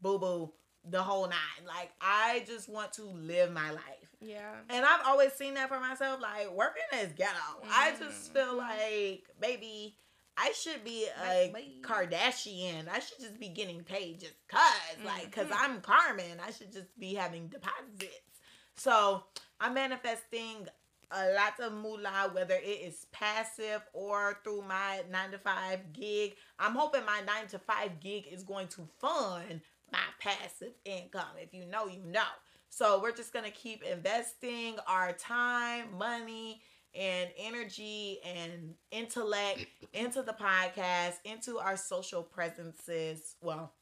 boo 0.00 0.18
boo, 0.18 0.52
the 0.84 1.02
whole 1.02 1.24
nine. 1.28 1.66
Like 1.66 1.90
I 2.00 2.44
just 2.46 2.68
want 2.68 2.92
to 2.94 3.02
live 3.02 3.52
my 3.52 3.70
life. 3.70 3.82
Yeah. 4.20 4.52
And 4.68 4.84
I've 4.84 5.06
always 5.06 5.32
seen 5.32 5.54
that 5.54 5.68
for 5.68 5.78
myself. 5.80 6.20
Like 6.20 6.50
working 6.52 6.82
is 7.00 7.12
ghetto. 7.12 7.34
Mm. 7.64 7.68
I 7.70 7.92
just 7.98 8.32
feel 8.32 8.54
Mm-hmm. 8.54 8.58
like, 8.58 9.24
baby, 9.40 9.96
I 10.36 10.52
should 10.52 10.84
be 10.84 11.06
a 11.24 11.52
Kardashian. 11.82 12.88
I 12.88 13.00
should 13.00 13.18
just 13.20 13.38
be 13.40 13.48
getting 13.48 13.82
paid 13.82 14.20
just 14.20 14.34
cause, 14.48 14.60
like, 15.04 15.32
cause 15.32 15.46
Mhm. 15.46 15.56
I'm 15.58 15.80
Carmen. 15.80 16.40
I 16.44 16.50
should 16.52 16.72
just 16.72 16.96
be 16.98 17.14
having 17.14 17.48
deposits. 17.48 18.40
So 18.76 19.24
I'm 19.60 19.74
manifesting 19.74 20.68
a 21.10 21.30
lot 21.32 21.58
of 21.60 21.72
moolah, 21.72 22.30
whether 22.32 22.54
it 22.54 22.66
is 22.66 23.06
passive 23.12 23.82
or 23.92 24.38
through 24.44 24.62
my 24.62 25.02
nine 25.10 25.30
to 25.32 25.38
five 25.38 25.92
gig. 25.92 26.36
I'm 26.58 26.74
hoping 26.74 27.04
my 27.04 27.20
nine 27.26 27.46
to 27.48 27.58
five 27.58 27.98
gig 27.98 28.26
is 28.30 28.42
going 28.44 28.68
to 28.68 28.86
fund 29.00 29.60
my 29.92 29.98
passive 30.20 30.72
income. 30.84 31.36
If 31.40 31.52
you 31.54 31.66
know, 31.66 31.86
you 31.86 32.00
know. 32.04 32.22
So 32.70 33.00
we're 33.00 33.12
just 33.12 33.32
gonna 33.32 33.50
keep 33.50 33.82
investing 33.82 34.76
our 34.86 35.12
time, 35.12 35.96
money, 35.96 36.60
and 36.94 37.30
energy 37.38 38.18
and 38.24 38.74
intellect 38.90 39.66
into 39.92 40.22
the 40.22 40.32
podcast, 40.34 41.14
into 41.24 41.58
our 41.58 41.76
social 41.76 42.22
presences. 42.22 43.36
Well, 43.40 43.72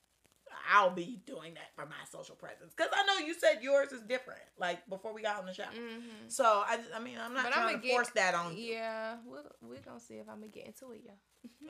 I'll 0.73 0.91
be 0.91 1.21
doing 1.27 1.55
that 1.55 1.75
for 1.75 1.85
my 1.87 1.97
social 2.11 2.35
presence 2.37 2.73
because 2.77 2.91
I 2.95 3.05
know 3.07 3.27
you 3.27 3.35
said 3.35 3.59
yours 3.63 3.93
is 3.93 4.01
different. 4.03 4.41
Like 4.59 4.89
before 4.89 5.13
we 5.13 5.21
got 5.23 5.39
on 5.41 5.47
the 5.47 5.53
show, 5.55 5.65
Mm-hmm. 5.65 6.29
so 6.29 6.45
I, 6.45 6.79
I 6.95 7.01
mean, 7.01 7.17
I'm 7.21 7.35
not 7.35 7.45
But 7.45 7.53
trying 7.53 7.69
I'ma 7.69 7.79
to 7.79 7.83
get- 7.83 7.93
force 7.93 8.11
that 8.15 8.35
on 8.35 8.57
you. 8.57 8.75
Yeah, 8.75 9.17
we're, 9.27 9.43
we're 9.63 9.81
gonna 9.81 10.01
see 10.01 10.15
if 10.15 10.29
I'm 10.29 10.37
gonna 10.37 10.47
get 10.49 10.67
into 10.67 10.93
it, 10.93 11.03
y'all. 11.05 11.17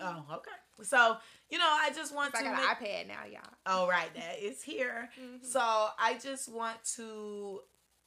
Oh, 0.00 0.24
okay. 0.34 0.84
So 0.84 1.16
you 1.50 1.58
know, 1.58 1.68
I 1.68 1.90
just 1.94 2.14
want 2.14 2.34
I 2.34 2.38
to. 2.38 2.44
got 2.44 2.56
make- 2.80 2.90
an 2.90 3.06
iPad 3.06 3.08
now, 3.08 3.24
y'all. 3.24 3.52
Oh, 3.66 3.88
right, 3.88 4.12
that 4.14 4.38
is 4.40 4.62
here. 4.62 5.08
Mhm. 5.18 5.44
So 5.44 5.60
I 5.60 6.18
just 6.22 6.48
want 6.48 6.78
to 6.96 7.60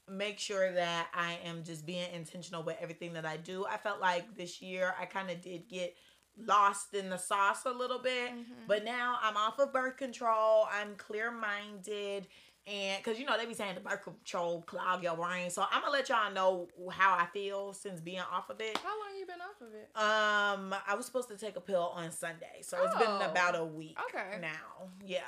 make 0.07 0.39
sure 0.39 0.71
that 0.73 1.07
I 1.13 1.39
am 1.43 1.63
just 1.63 1.85
being 1.85 2.11
intentional 2.13 2.63
with 2.63 2.77
everything 2.79 3.13
that 3.13 3.25
I 3.25 3.37
do. 3.37 3.65
I 3.65 3.77
felt 3.77 3.99
like 3.99 4.35
this 4.35 4.61
year 4.61 4.93
I 4.99 5.05
kind 5.05 5.29
of 5.29 5.41
did 5.41 5.67
get 5.67 5.95
lost 6.37 6.93
in 6.93 7.09
the 7.09 7.17
sauce 7.17 7.65
a 7.65 7.71
little 7.71 7.99
bit, 7.99 8.31
Mhm. 8.31 8.67
but 8.67 8.83
now 8.83 9.19
I'm 9.21 9.35
off 9.37 9.59
of 9.59 9.73
birth 9.73 9.97
control. 9.97 10.67
I'm 10.71 10.95
clear 10.95 11.31
minded. 11.31 12.27
And 12.67 13.03
because 13.03 13.19
you 13.19 13.25
know 13.25 13.37
they 13.37 13.45
be 13.47 13.53
saying 13.55 13.75
the 13.75 13.81
birth 13.81 14.03
control 14.03 14.61
clog 14.61 15.01
your 15.03 15.15
brain, 15.15 15.49
so 15.49 15.63
I'm 15.71 15.81
gonna 15.81 15.91
let 15.91 16.09
y'all 16.09 16.31
know 16.31 16.67
how 16.91 17.13
I 17.13 17.25
feel 17.33 17.73
since 17.73 17.99
being 17.99 18.19
off 18.19 18.49
of 18.49 18.61
it. 18.61 18.77
How 18.77 18.89
long 18.89 19.17
you 19.19 19.25
been 19.25 19.41
off 19.41 19.61
of 19.61 19.73
it? 19.73 19.89
Um, 19.95 20.75
I 20.87 20.95
was 20.95 21.05
supposed 21.07 21.29
to 21.29 21.37
take 21.37 21.55
a 21.55 21.61
pill 21.61 21.91
on 21.95 22.11
Sunday, 22.11 22.61
so 22.61 22.77
it's 22.83 22.95
been 22.95 23.07
Oh. 23.09 23.31
about 23.31 23.55
a 23.55 23.65
week 23.65 23.97
Okay. 24.13 24.37
now. 24.39 24.89
Yeah. 25.03 25.23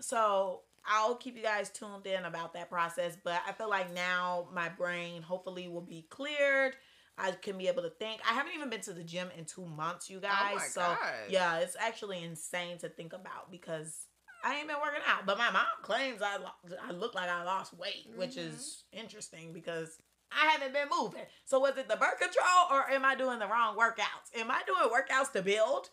So 0.00 0.62
I'll 0.84 1.14
keep 1.14 1.36
you 1.36 1.42
guys 1.42 1.70
tuned 1.70 2.06
in 2.06 2.24
about 2.24 2.52
that 2.54 2.68
process, 2.68 3.16
but 3.22 3.40
I 3.46 3.52
feel 3.52 3.70
like 3.70 3.92
now 3.94 4.48
my 4.52 4.68
brain 4.68 5.22
hopefully 5.22 5.68
will 5.68 5.80
be 5.80 6.02
cleared. 6.10 6.74
I 7.16 7.30
can 7.32 7.56
be 7.56 7.68
able 7.68 7.82
to 7.82 7.90
think. 7.90 8.20
I 8.28 8.32
haven't 8.34 8.52
even 8.54 8.68
been 8.70 8.80
to 8.82 8.92
the 8.92 9.04
gym 9.04 9.28
in 9.38 9.44
two 9.44 9.64
months, 9.64 10.10
you 10.10 10.18
guys. 10.18 10.56
oh 10.56 10.68
so 10.68 10.80
God. 10.80 10.98
yeah, 11.28 11.58
it's 11.58 11.76
actually 11.78 12.22
insane 12.24 12.78
to 12.78 12.88
think 12.88 13.12
about 13.12 13.50
because 13.50 14.08
I 14.44 14.56
ain't 14.56 14.68
been 14.68 14.76
working 14.82 15.00
out. 15.06 15.24
But 15.26 15.38
my 15.38 15.50
mom 15.50 15.64
claims 15.82 16.20
I 16.22 16.36
lo- 16.36 16.76
I 16.86 16.92
look 16.92 17.14
like 17.14 17.28
I 17.30 17.42
lost 17.44 17.74
weight, 17.74 18.08
which 18.16 18.32
Mhm. 18.36 18.52
is 18.54 18.84
interesting 18.92 19.52
because 19.52 20.00
I 20.30 20.46
haven't 20.46 20.72
been 20.72 20.88
moving. 20.90 21.26
So 21.44 21.58
was 21.58 21.76
it 21.76 21.88
the 21.88 21.96
birth 21.96 22.18
control 22.18 22.66
or 22.70 22.88
am 22.90 23.04
I 23.04 23.14
doing 23.14 23.38
the 23.38 23.46
wrong 23.46 23.76
workouts? 23.76 24.34
Am 24.34 24.50
I 24.50 24.62
doing 24.66 24.88
workouts 24.90 25.32
to 25.32 25.42
build? 25.42 25.90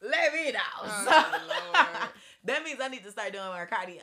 Let 0.00 0.32
me 0.32 0.50
know. 0.52 0.58
Oh, 0.82 2.08
that 2.44 2.64
means 2.64 2.80
I 2.80 2.88
need 2.88 3.04
to 3.04 3.10
start 3.10 3.32
doing 3.32 3.44
more 3.46 3.68
cardio 3.70 4.00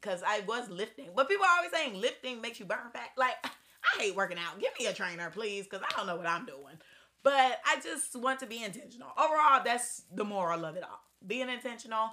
because 0.00 0.22
I 0.26 0.40
was 0.40 0.68
lifting. 0.70 1.08
But 1.16 1.28
people 1.28 1.44
are 1.44 1.56
always 1.58 1.72
saying 1.72 1.94
lifting 2.00 2.40
makes 2.40 2.60
you 2.60 2.66
burn 2.66 2.90
fat. 2.92 3.10
Like 3.16 3.34
I 3.44 4.00
hate 4.00 4.14
working 4.14 4.38
out. 4.38 4.60
Give 4.60 4.70
me 4.78 4.86
a 4.86 4.92
trainer, 4.92 5.30
please, 5.30 5.64
because 5.64 5.82
I 5.82 5.96
don't 5.96 6.06
know 6.06 6.16
what 6.16 6.26
I'm 6.26 6.46
doing. 6.46 6.78
But 7.22 7.60
I 7.66 7.80
just 7.82 8.14
want 8.16 8.40
to 8.40 8.46
be 8.46 8.62
intentional. 8.62 9.08
Overall, 9.18 9.62
that's 9.64 10.02
the 10.14 10.24
moral 10.24 10.64
of 10.64 10.76
it 10.76 10.84
all. 10.84 11.00
Being 11.26 11.48
intentional. 11.50 12.10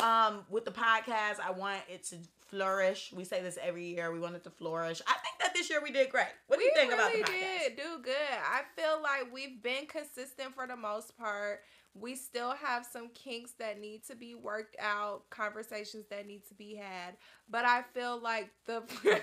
Um, 0.00 0.40
with 0.50 0.64
the 0.64 0.72
podcast, 0.72 1.40
I 1.42 1.52
want 1.56 1.80
it 1.88 2.04
to 2.08 2.16
flourish. 2.48 3.12
We 3.14 3.24
say 3.24 3.42
this 3.42 3.58
every 3.62 3.86
year. 3.86 4.12
We 4.12 4.20
want 4.20 4.36
it 4.36 4.44
to 4.44 4.50
flourish. 4.50 5.00
I 5.06 5.12
think 5.14 5.38
that 5.40 5.54
this 5.54 5.70
year 5.70 5.80
we 5.82 5.90
did 5.90 6.10
great. 6.10 6.26
What 6.48 6.58
do 6.58 6.64
you 6.64 6.72
think 6.74 6.92
about 6.92 7.12
the 7.12 7.18
podcast? 7.20 7.68
did 7.68 7.76
do 7.76 8.02
good. 8.02 8.14
I 8.44 8.62
feel 8.80 9.02
like 9.02 9.32
we've 9.32 9.62
been 9.62 9.86
consistent 9.86 10.54
for 10.54 10.66
the 10.66 10.76
most 10.76 11.16
part. 11.16 11.60
We 11.98 12.14
still 12.14 12.50
have 12.52 12.84
some 12.84 13.08
kinks 13.14 13.52
that 13.58 13.80
need 13.80 14.04
to 14.08 14.14
be 14.14 14.34
worked 14.34 14.76
out, 14.78 15.22
conversations 15.30 16.04
that 16.10 16.26
need 16.26 16.46
to 16.48 16.54
be 16.54 16.74
had. 16.74 17.16
But 17.48 17.64
I 17.64 17.82
feel 17.94 18.20
like 18.20 18.50
the 18.66 18.82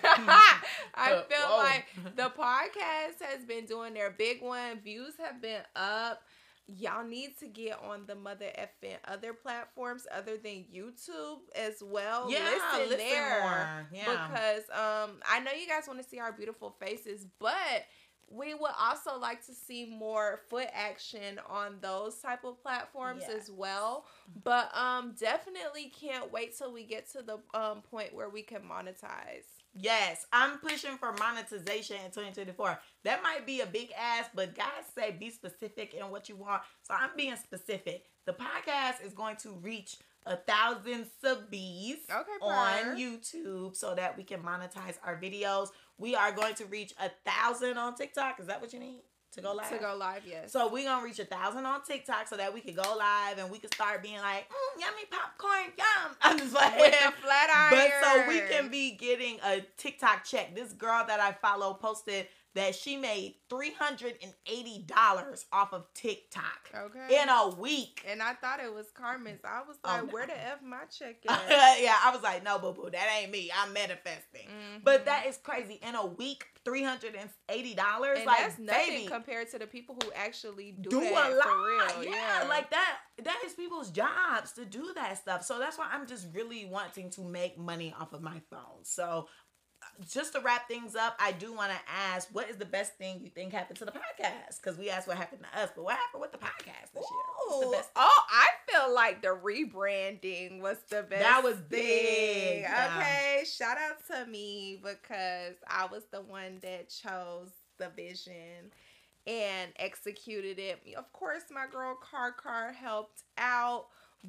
I 0.95 1.23
feel 1.29 1.47
whoa. 1.49 1.57
like 1.57 1.85
the 2.15 2.31
podcast 2.35 3.21
has 3.21 3.45
been 3.47 3.65
doing 3.65 3.93
their 3.93 4.09
big 4.09 4.41
one. 4.41 4.79
Views 4.83 5.13
have 5.23 5.39
been 5.39 5.61
up. 5.75 6.23
Y'all 6.67 7.05
need 7.05 7.37
to 7.39 7.47
get 7.47 7.77
on 7.83 8.05
the 8.07 8.15
mother 8.15 8.45
effing 8.57 8.95
other 9.05 9.33
platforms 9.33 10.07
other 10.15 10.37
than 10.37 10.63
YouTube 10.73 11.39
as 11.55 11.83
well. 11.83 12.31
yeah, 12.31 12.39
listen, 12.45 12.89
listen 12.89 12.97
there 13.09 13.41
more. 13.41 13.87
Yeah. 13.93 14.27
because 14.27 14.63
um 14.69 15.19
I 15.29 15.39
know 15.41 15.51
you 15.51 15.67
guys 15.67 15.83
want 15.87 16.01
to 16.01 16.07
see 16.07 16.19
our 16.19 16.31
beautiful 16.31 16.75
faces, 16.79 17.25
but 17.39 17.85
we 18.29 18.53
would 18.53 18.71
also 18.79 19.19
like 19.19 19.45
to 19.45 19.53
see 19.53 19.85
more 19.85 20.39
foot 20.49 20.67
action 20.73 21.39
on 21.49 21.75
those 21.81 22.15
type 22.19 22.45
of 22.45 22.59
platforms 22.63 23.23
Yes. 23.27 23.43
as 23.43 23.51
well. 23.51 24.05
But 24.43 24.71
um 24.75 25.15
definitely 25.19 25.91
can't 25.99 26.31
wait 26.31 26.57
till 26.57 26.71
we 26.71 26.85
get 26.85 27.11
to 27.11 27.21
the 27.21 27.39
um 27.53 27.81
point 27.81 28.15
where 28.15 28.29
we 28.29 28.41
can 28.41 28.61
monetize. 28.61 29.43
Yes, 29.75 30.25
I'm 30.31 30.59
pushing 30.59 30.97
for 30.97 31.13
monetization 31.13 31.95
in 31.97 32.11
2024. 32.11 32.79
That 33.05 33.23
might 33.23 33.45
be 33.45 33.61
a 33.61 33.65
big 33.65 33.89
ask, 33.99 34.29
but 34.35 34.55
guys 34.55 34.67
say 34.95 35.11
be 35.19 35.29
specific 35.31 35.93
in 35.95 36.09
what 36.11 36.29
you 36.29 36.35
want. 36.35 36.61
So 36.83 36.93
I'm 36.93 37.09
being 37.17 37.35
specific. 37.37 38.05
The 38.25 38.33
podcast 38.33 39.03
is 39.05 39.13
going 39.13 39.37
to 39.37 39.49
reach 39.61 39.95
a 40.25 40.37
thousand 40.37 41.07
subbies 41.23 41.97
Okay, 42.09 42.31
on. 42.41 42.97
YouTube 42.97 43.75
so 43.75 43.93
that 43.95 44.15
we 44.17 44.23
can 44.23 44.41
monetize 44.41 44.97
our 45.03 45.19
videos. 45.19 45.69
We 45.97 46.15
are 46.15 46.31
going 46.31 46.55
to 46.55 46.65
reach 46.65 46.93
a 46.99 47.09
thousand 47.29 47.77
on 47.77 47.95
TikTok. 47.95 48.39
Is 48.39 48.47
that 48.47 48.61
what 48.61 48.71
you 48.73 48.79
need 48.79 48.99
to 49.33 49.41
go 49.41 49.53
live? 49.53 49.69
To 49.69 49.77
go 49.79 49.95
live, 49.97 50.21
yes. 50.27 50.51
So 50.51 50.71
we're 50.71 50.85
gonna 50.87 51.03
reach 51.03 51.17
a 51.19 51.25
thousand 51.25 51.65
on 51.65 51.81
TikTok 51.83 52.27
so 52.27 52.37
that 52.37 52.53
we 52.53 52.61
could 52.61 52.75
go 52.75 52.95
live 52.95 53.39
and 53.39 53.49
we 53.51 53.57
could 53.57 53.73
start 53.73 54.03
being 54.03 54.19
like, 54.19 54.47
mm, 54.47 54.79
yummy 54.79 55.05
popcorn, 55.09 55.73
yum. 55.77 56.15
I'm 56.21 56.37
just 56.37 56.53
like 56.53 56.79
with 56.79 56.91
the 56.91 56.97
flat 56.97 57.11
iron. 57.11 57.23
but 57.23 57.32
so 58.13 58.27
we 58.27 58.41
can 58.41 58.69
be 58.69 58.91
getting 58.91 59.39
a 59.45 59.65
TikTok 59.77 60.23
check. 60.23 60.55
This 60.55 60.73
girl 60.73 61.03
that 61.07 61.19
I 61.19 61.31
follow 61.31 61.73
posted 61.73 62.27
that 62.55 62.75
she 62.75 62.97
made 62.97 63.35
three 63.49 63.71
hundred 63.73 64.15
and 64.21 64.33
eighty 64.47 64.83
dollars 64.87 65.45
off 65.51 65.73
of 65.73 65.85
TikTok 65.93 66.69
okay. 66.75 67.21
in 67.21 67.29
a 67.29 67.49
week. 67.49 68.03
and 68.07 68.21
I 68.21 68.33
thought 68.33 68.59
it 68.59 68.73
was 68.73 68.87
Carmen's. 68.93 69.41
I 69.43 69.61
was 69.67 69.77
Oh, 69.83 69.89
like, 69.89 70.05
no. 70.05 70.13
where 70.13 70.27
the 70.27 70.37
f 70.39 70.61
my 70.63 70.83
check 70.95 71.15
at? 71.27 71.81
yeah, 71.81 71.95
I 72.03 72.11
was 72.13 72.21
like, 72.21 72.43
no, 72.43 72.59
boo 72.59 72.73
boo, 72.73 72.89
that 72.91 73.07
ain't 73.19 73.31
me. 73.31 73.51
I'm 73.57 73.73
manifesting. 73.73 74.47
Mhm. 74.47 74.83
But 74.83 75.05
that 75.05 75.25
is 75.27 75.37
crazy. 75.37 75.79
In 75.87 75.95
a 75.95 76.05
week, 76.05 76.45
three 76.65 76.83
hundred 76.83 77.15
and 77.15 77.29
eighty 77.49 77.73
dollars. 77.73 78.17
and 78.19 78.25
Like, 78.27 78.37
that's 78.39 78.59
nothing 78.59 78.89
baby, 78.89 79.07
compared 79.07 79.49
to 79.51 79.59
the 79.59 79.67
people 79.67 79.97
who 80.03 80.11
actually 80.15 80.71
do, 80.79 80.89
do 80.91 80.99
that 81.01 81.31
a 81.31 81.35
lot. 81.35 81.43
for 81.47 82.01
real. 82.03 82.11
Yeah, 82.11 82.45
like 82.47 82.69
that. 82.69 82.97
That 83.23 83.39
is 83.45 83.53
people's 83.53 83.91
jobs 83.91 84.53
to 84.53 84.65
do 84.65 84.91
that 84.95 85.17
stuff. 85.19 85.43
So 85.45 85.59
that's 85.59 85.77
why 85.77 85.87
I'm 85.91 86.07
just 86.07 86.27
really 86.33 86.65
wanting 86.65 87.11
to 87.11 87.21
make 87.21 87.59
money 87.59 87.93
off 87.99 88.11
of 88.13 88.23
my 88.23 88.41
phone. 88.49 88.83
So 88.83 89.27
just 90.09 90.33
to 90.33 90.39
wrap 90.39 90.67
things 90.67 90.95
up, 90.95 91.15
I 91.19 91.31
do 91.31 91.53
want 91.53 91.71
to 91.71 91.77
ask, 91.91 92.27
what 92.31 92.49
is 92.49 92.57
the 92.57 92.65
best 92.65 92.95
thing 92.95 93.21
you 93.21 93.29
think 93.29 93.53
happened 93.53 93.79
to 93.79 93.85
the 93.85 93.91
podcast? 93.91 94.61
Because 94.61 94.77
we 94.77 94.89
asked 94.89 95.07
what 95.07 95.17
happened 95.17 95.41
to 95.51 95.59
us, 95.61 95.69
but 95.75 95.83
what 95.83 95.95
happened 95.95 96.21
with 96.21 96.31
the 96.31 96.37
podcast 96.37 96.91
this 96.93 97.05
year? 97.09 97.67
Ooh. 97.67 97.71
best? 97.71 97.89
Oh, 97.95 98.19
I 98.29 98.47
feel 98.71 98.93
like 98.93 99.21
the 99.21 99.29
rebranding 99.29 100.61
was 100.61 100.77
the 100.89 101.03
best. 101.03 101.21
That 101.21 101.43
was 101.43 101.55
thing. 101.55 101.65
big, 101.69 102.61
yeah. 102.61 102.93
Okay, 102.97 103.45
shout 103.45 103.77
out 103.77 104.05
to 104.07 104.29
me 104.29 104.79
because 104.81 105.55
I 105.67 105.85
was 105.85 106.03
the 106.11 106.21
one 106.21 106.59
that 106.61 106.89
chose 106.89 107.49
the 107.77 107.89
vision 107.95 108.71
and 109.25 109.71
executed 109.77 110.59
it. 110.59 110.81
Of 110.97 111.11
course, 111.13 111.43
my 111.51 111.65
girl 111.71 111.95
Car 111.95 112.31
Car 112.31 112.73
helped 112.73 113.23
out 113.37 113.87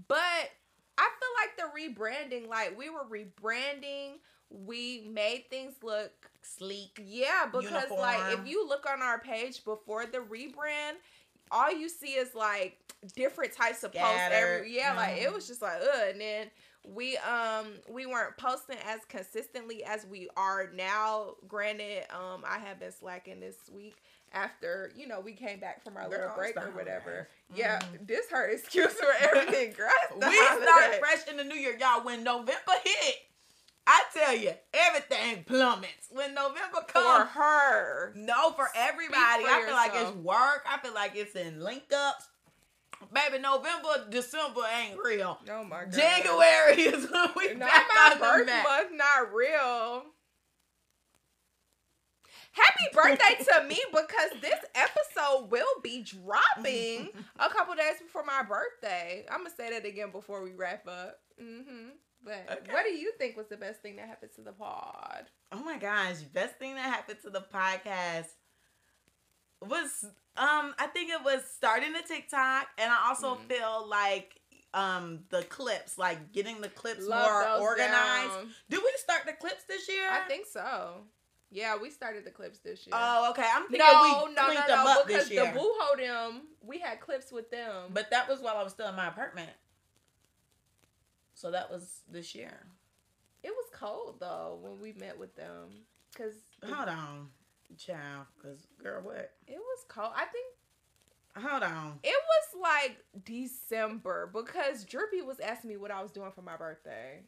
But 0.09 0.50
I 0.98 1.09
feel 1.18 1.35
like 1.40 1.57
the 1.57 2.03
rebranding, 2.03 2.48
like 2.48 2.77
we 2.79 2.90
were 2.90 3.05
rebranding, 3.05 4.18
we 4.50 5.09
made 5.12 5.44
things 5.50 5.74
look 5.83 6.12
Sleek. 6.42 7.00
yeah, 7.04 7.46
because 7.50 7.90
like 7.90 8.38
if 8.38 8.46
you 8.46 8.66
look 8.68 8.87
on 8.90 9.02
our 9.02 9.18
page 9.18 9.64
before 9.64 10.07
the 10.07 10.18
rebrand, 10.18 10.94
all 11.50 11.72
you 11.72 11.88
see 11.88 12.12
is 12.12 12.35
like 12.35 12.78
different 13.14 13.52
types 13.52 13.83
of 13.85 13.92
posts 13.92 14.20
every 14.30 14.74
yeah, 14.76 14.94
like 14.94 15.16
it 15.20 15.33
was 15.33 15.46
just 15.46 15.61
like 15.62 15.78
ugh 15.83 16.09
and 16.11 16.20
then 16.20 16.50
we 16.87 17.16
um 17.18 17.66
we 17.90 18.04
weren't 18.07 18.37
posting 18.37 18.76
as 18.87 19.00
consistently 19.09 19.83
as 19.85 20.07
we 20.07 20.28
are 20.37 20.70
now. 20.74 21.35
Granted, 21.48 22.04
um 22.11 22.44
I 22.46 22.59
have 22.59 22.78
been 22.78 22.92
slacking 22.92 23.40
this 23.40 23.57
week 23.74 23.96
after, 24.33 24.90
you 24.96 25.07
know, 25.07 25.20
we 25.20 25.33
came 25.33 25.61
back 25.61 25.83
from 25.83 25.96
our 25.96 26.09
Girl, 26.09 26.20
little 26.20 26.37
break 26.37 26.57
or 26.57 26.70
whatever. 26.72 27.28
holiday. 27.50 27.68
Yeah, 27.68 27.80
this 28.07 28.26
her 28.30 28.48
excuse 28.48 28.92
for 28.92 29.07
everything, 29.20 29.72
girl. 29.72 29.88
We 30.16 30.37
started 30.37 30.66
holiday. 30.68 30.98
fresh 30.98 31.26
in 31.30 31.37
the 31.37 31.44
new 31.44 31.54
year, 31.57 31.76
y'all. 31.78 32.04
When 32.04 32.22
November 32.24 32.72
hit, 32.85 33.14
I 33.87 34.03
tell 34.14 34.37
you, 34.37 34.53
everything 34.73 35.44
plummets. 35.44 36.09
When 36.11 36.35
November 36.35 36.81
comes. 36.87 37.31
for 37.33 37.40
her. 37.40 38.12
no, 38.16 38.53
for 38.53 38.68
everybody. 38.75 39.44
for 39.44 39.51
I 39.51 39.62
feel 39.64 39.75
like 39.75 39.92
it's 39.94 40.16
work. 40.16 40.64
I 40.70 40.79
feel 40.83 40.94
like 40.94 41.12
it's 41.14 41.35
in 41.35 41.61
link 41.61 41.85
ups. 41.94 42.29
Baby, 43.12 43.42
November, 43.42 44.07
December 44.09 44.62
ain't 44.81 44.99
real. 45.05 45.38
Oh 45.51 45.64
my 45.64 45.85
god. 45.85 45.92
January 45.92 46.83
is 46.94 47.11
when 47.11 47.29
we 47.37 47.55
Not 47.55 47.68
back 47.68 47.87
my 47.94 48.16
birth 48.18 48.47
month, 48.47 48.88
not 48.92 49.35
real. 49.35 50.05
Happy 52.53 52.85
birthday 52.92 53.44
to 53.44 53.64
me 53.66 53.81
because 53.90 54.40
this 54.40 54.61
episode 54.77 55.51
will 55.51 55.81
be 55.83 56.05
dropping 56.05 57.11
a 57.38 57.49
couple 57.49 57.75
days 57.75 57.97
before 58.01 58.25
my 58.25 58.42
birthday. 58.44 59.27
I'm 59.31 59.38
gonna 59.38 59.51
say 59.57 59.70
that 59.70 59.85
again 59.85 60.11
before 60.12 60.42
we 60.42 60.53
wrap 60.53 60.87
up. 60.87 61.18
Mm-hmm. 61.42 61.88
But 62.25 62.47
Okay. 62.51 62.73
what 62.73 62.85
do 62.85 62.93
you 62.93 63.13
think 63.19 63.37
was 63.37 63.49
the 63.49 63.57
best 63.57 63.83
thing 63.83 63.97
that 63.97 64.09
happened 64.09 64.33
to 64.37 64.41
the 64.41 64.53
pod? 64.53 65.27
Oh 65.53 65.63
my 65.63 65.77
gosh, 65.79 66.17
best 66.33 66.57
thing 66.59 66.75
that 66.75 66.83
happened 66.93 67.19
to 67.23 67.31
the 67.31 67.43
podcast 67.43 68.29
was 69.61 70.05
um 70.37 70.75
I 70.79 70.89
think 70.93 71.11
it 71.11 71.23
was 71.23 71.43
starting 71.55 71.93
the 71.93 72.03
TikTok 72.03 72.69
and 72.79 72.91
I 72.93 73.09
also 73.09 73.37
Mhm. 73.37 73.49
feel 73.49 73.87
like 73.89 74.41
um 74.75 75.25
the 75.31 75.45
clips, 75.45 75.97
like 75.99 76.33
getting 76.33 76.61
the 76.61 76.69
clips 76.69 77.05
Love 77.07 77.21
more 77.21 77.61
organized. 77.61 78.31
down. 78.35 78.55
Did 78.69 78.81
we 78.83 78.93
start 78.97 79.25
the 79.27 79.33
clips 79.35 79.65
this 79.65 79.89
year? 79.89 80.09
I 80.11 80.21
think 80.27 80.47
so. 80.47 81.07
Yeah, 81.51 81.77
we 81.77 81.91
started 81.91 82.25
the 82.25 82.33
clips 82.33 82.59
this 82.59 82.85
year. 82.85 82.97
Oh, 82.99 83.31
okay. 83.31 83.47
I'm 83.49 83.69
thinking 83.69 83.79
no, 83.79 84.03
we 84.03 84.35
no, 84.35 84.47
no, 84.49 84.55
them 84.67 84.85
no, 84.85 84.91
up 85.01 85.07
because 85.07 85.29
this 85.29 85.31
year. 85.31 85.53
the 85.53 85.59
Booho 85.59 85.97
them, 85.99 86.49
we 86.61 86.79
had 86.81 87.01
clips 87.01 87.31
with 87.31 87.49
them. 87.51 87.91
but 87.93 88.11
that 88.11 88.29
was 88.29 88.41
while 88.41 88.57
I 88.57 88.65
was 88.65 88.73
still 88.73 88.89
in 88.89 88.97
my 88.97 89.07
apartment. 89.07 89.51
So 91.44 91.50
that 91.50 91.70
was 91.70 92.00
this 92.11 92.35
year. 92.35 92.59
it 93.42 93.50
was 93.50 93.66
cold 93.70 94.16
though 94.18 94.59
when 94.62 94.80
we 94.80 94.94
met 94.94 95.18
with 95.18 95.37
them 95.37 95.68
because 96.11 96.33
Hold 96.64 96.88
on, 96.88 97.28
child. 97.76 98.24
Cause 98.42 98.66
girl, 98.83 99.02
what? 99.02 99.33
it 99.46 99.59
was 99.59 99.85
cold. 99.87 100.12
I 100.16 100.24
think 100.24 100.46
Hold 101.46 101.62
on. 101.62 101.98
It 102.02 102.16
was 102.16 102.62
like 102.62 102.96
December 103.26 104.30
because 104.33 104.85
Drippy 104.85 105.20
was 105.20 105.38
asking 105.38 105.68
me 105.68 105.76
what 105.76 105.90
I 105.90 106.00
was 106.00 106.12
doing 106.12 106.33
for 106.35 106.40
my 106.40 106.57
birthday. 106.57 107.20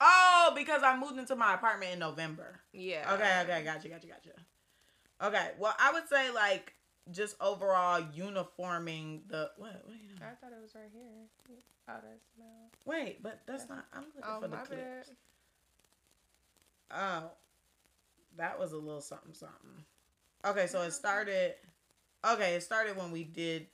Oh, 0.00 0.52
because 0.54 0.84
I 0.84 0.96
moved 0.96 1.18
into 1.18 1.34
my 1.34 1.54
apartment 1.54 1.94
in 1.94 1.98
November. 1.98 2.60
Yeah. 2.72 3.12
Okay, 3.14 3.40
okay, 3.42 3.64
gotcha, 3.64 3.88
gotcha, 3.88 4.06
gotcha. 4.06 4.30
Okay, 5.20 5.50
well, 5.58 5.74
I 5.80 5.92
would 5.94 6.08
say 6.08 6.30
like 6.30 6.74
just 7.10 7.34
overall 7.40 8.00
uniforming 8.14 9.22
the 9.26 9.50
what? 9.56 9.82
What 9.84 9.96
you 10.00 10.10
doing? 10.10 10.20
I 10.22 10.36
thought 10.36 10.52
it 10.52 10.62
was 10.62 10.76
right 10.76 10.90
here. 10.92 11.56
Oh, 11.88 11.94
that's 12.02 12.24
no. 12.38 12.44
Wait, 12.84 13.22
but 13.22 13.40
that's 13.46 13.68
not. 13.68 13.84
I'm 13.92 14.04
looking 14.04 14.22
Oh, 14.24 14.40
for 14.40 14.48
the 14.48 14.56
clips. 14.56 14.70
bad. 14.82 15.16
Oh, 16.90 17.30
that 18.36 18.58
was 18.58 18.72
a 18.72 18.76
little 18.78 19.00
something, 19.00 19.34
something. 19.34 19.84
Okay, 20.44 20.66
so 20.66 20.82
it 20.82 20.92
started. 20.92 21.54
Okay, 22.28 22.54
it 22.54 22.62
started 22.62 22.96
when 22.96 23.10
we 23.10 23.24
did 23.24 23.66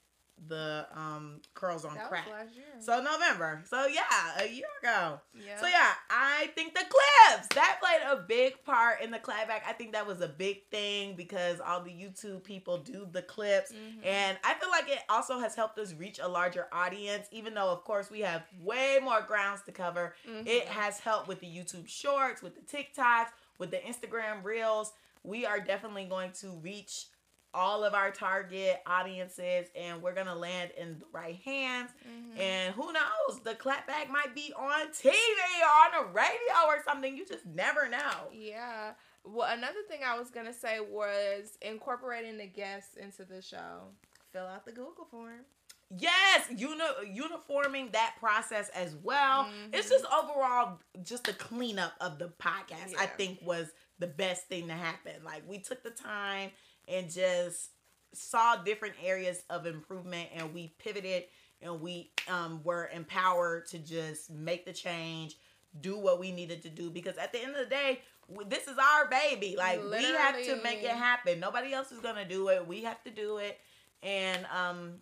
the 0.47 0.87
um 0.95 1.41
curls 1.55 1.85
on 1.85 1.95
That 1.95 2.09
crack. 2.09 2.27
was 2.27 2.35
last 2.35 2.55
year. 2.55 2.65
So 2.81 3.03
November. 3.03 3.63
So 3.69 3.87
yeah, 3.87 4.03
a 4.39 4.47
year 4.49 4.67
ago. 4.83 5.21
yeah. 5.35 5.61
So 5.61 5.67
yeah, 5.67 5.91
I 6.11 6.51
think 6.55 6.75
the 6.75 6.81
clips 6.89 7.49
that 7.55 7.79
played 7.83 8.01
a 8.11 8.23
big 8.23 8.63
part 8.65 9.01
in 9.01 9.11
the 9.11 9.19
clapback. 9.19 9.61
I 9.67 9.73
think 9.73 9.93
that 9.93 10.07
was 10.07 10.21
a 10.21 10.29
big 10.29 10.67
thing 10.71 11.17
because 11.17 11.61
all 11.61 11.81
the 11.83 11.91
YouTube 11.91 12.45
people 12.45 12.79
do 12.79 13.09
the 13.11 13.23
clips, 13.23 13.73
Mhm. 13.73 14.05
and 14.07 14.39
I 14.45 14.55
feel 14.55 14.71
like 14.71 14.89
it 14.89 15.01
also 15.09 15.39
has 15.41 15.55
helped 15.55 15.79
us 15.79 15.93
reach 15.95 16.19
a 16.21 16.29
larger 16.29 16.69
audience. 16.73 17.27
Even 17.33 17.55
though, 17.55 17.71
of 17.71 17.83
course, 17.85 18.11
we 18.11 18.21
have 18.21 18.45
way 18.61 18.99
more 19.03 19.21
grounds 19.23 19.63
to 19.63 19.73
cover, 19.73 20.15
Mhm. 20.27 20.47
it 20.47 20.69
has 20.69 21.01
helped 21.01 21.27
with 21.29 21.41
the 21.41 21.47
YouTube 21.47 21.89
Shorts, 21.89 22.43
with 22.43 22.55
the 22.55 22.63
TikToks, 22.77 23.29
with 23.59 23.71
the 23.71 23.79
Instagram 23.79 24.45
Reels. 24.45 24.93
We 25.25 25.45
are 25.45 25.59
definitely 25.61 26.05
going 26.05 26.33
to 26.41 26.51
reach 26.53 27.07
all 27.55 27.83
of 27.85 27.95
our 27.95 28.11
target 28.11 28.81
audiences, 28.87 29.69
and 29.75 30.03
we're 30.03 30.15
gonna 30.15 30.35
land 30.35 30.71
in 30.77 30.99
the 30.99 31.07
right 31.13 31.37
hands. 31.45 31.91
Mhm. 32.07 32.39
And 32.39 32.75
who 32.75 32.93
knows? 32.93 33.41
The 33.43 33.55
clapback 33.55 34.09
might 34.09 34.35
be 34.35 34.53
on 34.55 34.89
TV 34.93 35.15
or 35.63 35.99
on 36.01 36.07
the 36.07 36.13
radio 36.13 36.67
or 36.67 36.83
something. 36.85 37.17
You 37.17 37.27
just 37.27 37.47
never 37.47 37.89
know. 37.89 38.29
Yeah. 38.33 38.95
Well, 39.25 39.51
another 39.51 39.83
thing 39.89 40.05
I 40.05 40.19
was 40.19 40.31
gonna 40.31 40.53
say 40.53 40.81
was 40.81 41.57
incorporating 41.63 42.37
the 42.39 42.47
guests 42.47 42.97
into 42.97 43.25
the 43.25 43.43
show. 43.43 43.95
Fill 44.33 44.47
out 44.47 44.65
the 44.65 44.73
Google 44.73 45.07
form. 45.11 45.45
Yes, 45.91 46.47
uni- 46.51 47.11
uniforming 47.15 47.93
that 47.93 48.17
process 48.21 48.69
as 48.71 48.95
well. 48.95 49.45
Mhm. 49.47 49.75
It's 49.75 49.89
just 49.89 50.05
overall 50.13 50.81
just 51.03 51.25
the 51.25 51.33
cleanup 51.33 51.95
of 52.01 52.19
the 52.19 52.29
podcast. 52.29 52.95
I 52.99 53.07
think 53.07 53.41
was 53.43 53.73
the 53.99 54.07
best 54.07 54.49
thing 54.49 54.69
to 54.69 54.75
happen. 54.75 55.25
Like 55.25 55.45
we 55.47 55.59
took 55.61 55.83
the 55.83 55.91
time 55.91 56.53
and 56.91 57.11
just 57.11 57.71
saw 58.15 58.57
different 58.57 58.95
areas 59.05 59.43
of 59.51 59.67
improvement, 59.67 60.29
and 60.35 60.55
we 60.55 60.75
pivoted 60.79 61.25
and 61.61 61.81
we 61.81 62.13
um, 62.29 62.61
were 62.63 62.89
empowered 62.93 63.67
to 63.67 63.79
just 63.79 64.31
make 64.31 64.65
the 64.65 64.73
change, 64.73 65.37
do 65.81 65.99
what 65.99 66.21
we 66.21 66.31
needed 66.31 66.63
to 66.63 66.69
do. 66.69 66.91
Because 66.91 67.17
at 67.17 67.33
the 67.33 67.43
end 67.43 67.51
of 67.51 67.59
the 67.59 67.67
day, 67.67 68.01
this 68.47 68.69
is 68.69 68.77
our 68.79 69.09
baby. 69.09 69.57
Like 69.57 69.83
we 69.83 70.05
have 70.05 70.37
to 70.45 70.61
make 70.63 70.83
it 70.83 70.91
happen. 70.91 71.41
Nobody 71.41 71.73
else 71.73 71.93
is 71.93 72.01
gonna 72.01 72.29
do 72.29 72.49
it. 72.49 72.67
We 72.67 72.83
have 72.83 73.03
to 73.05 73.11
do 73.11 73.39
it, 73.39 73.59
and 74.03 74.47
um, 74.55 74.95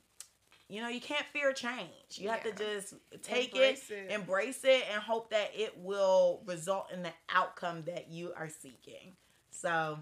you 0.69 0.81
know, 0.81 0.89
you 0.89 1.01
can't 1.01 1.27
fear 1.33 1.53
change. 1.53 2.17
You 2.17 2.29
have 2.29 2.43
to 2.43 2.53
just 2.53 2.95
take 3.23 3.53
Embrace 3.53 3.91
it, 3.91 3.95
it. 3.95 4.11
embrace 4.11 4.65
it, 4.65 4.85
and 4.93 5.03
hope 5.03 5.31
that 5.31 5.51
it 5.55 5.77
will 5.79 6.43
result 6.47 6.91
in 6.93 7.03
the 7.03 7.13
outcome 7.33 7.83
that 7.87 8.11
you 8.11 8.33
are 8.37 8.49
seeking. 8.49 9.15
So, 9.51 9.99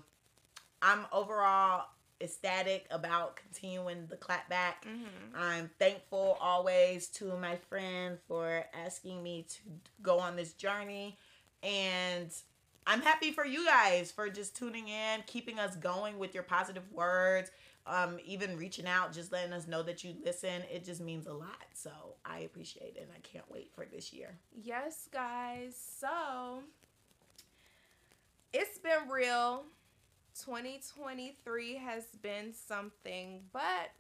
I'm 0.85 1.07
overall 1.13 1.87
ecstatic 2.21 2.87
about 2.91 3.37
continuing 3.37 4.07
the 4.07 4.17
clapback. 4.17 4.83
Mhm. 4.85 5.35
I'm 5.35 5.69
thankful 5.79 6.37
always 6.41 7.09
to 7.09 7.37
my 7.39 7.57
friend 7.57 8.19
for 8.29 8.67
asking 8.75 9.23
me 9.23 9.45
to 9.45 9.61
go 10.03 10.19
on 10.21 10.37
this 10.37 10.53
journey. 10.53 11.19
And 11.63 12.31
I'm 12.87 13.01
happy 13.01 13.33
for 13.33 13.47
you 13.47 13.65
guys 13.65 14.13
for 14.13 14.29
just 14.29 14.55
tuning 14.55 14.89
in, 14.89 15.23
keeping 15.27 15.59
us 15.59 15.75
going 15.77 16.19
with 16.19 16.35
your 16.35 16.43
positive 16.43 16.93
words, 16.93 17.51
um, 17.87 18.19
even 18.23 18.59
reaching 18.59 18.87
out, 18.87 19.13
just 19.13 19.33
letting 19.33 19.55
us 19.55 19.67
know 19.67 19.83
that 19.83 20.05
you 20.05 20.15
listen. 20.23 20.63
It 20.71 20.85
just 20.85 21.01
means 21.01 21.27
a 21.27 21.33
lot. 21.33 21.65
So 21.73 21.91
I 22.27 22.41
appreciate 22.41 22.97
it 22.97 23.03
and 23.03 23.11
I 23.17 23.21
can't 23.21 23.51
wait 23.51 23.73
for 23.75 23.87
this 23.87 24.13
year. 24.13 24.39
Yes, 24.53 25.09
guys. 25.11 25.77
So 25.99 26.63
it's 28.53 28.79
been 28.79 29.09
real. 29.09 29.65
2023 30.35 31.77
has 31.77 32.05
been 32.21 32.53
something, 32.53 33.41
but 33.53 33.93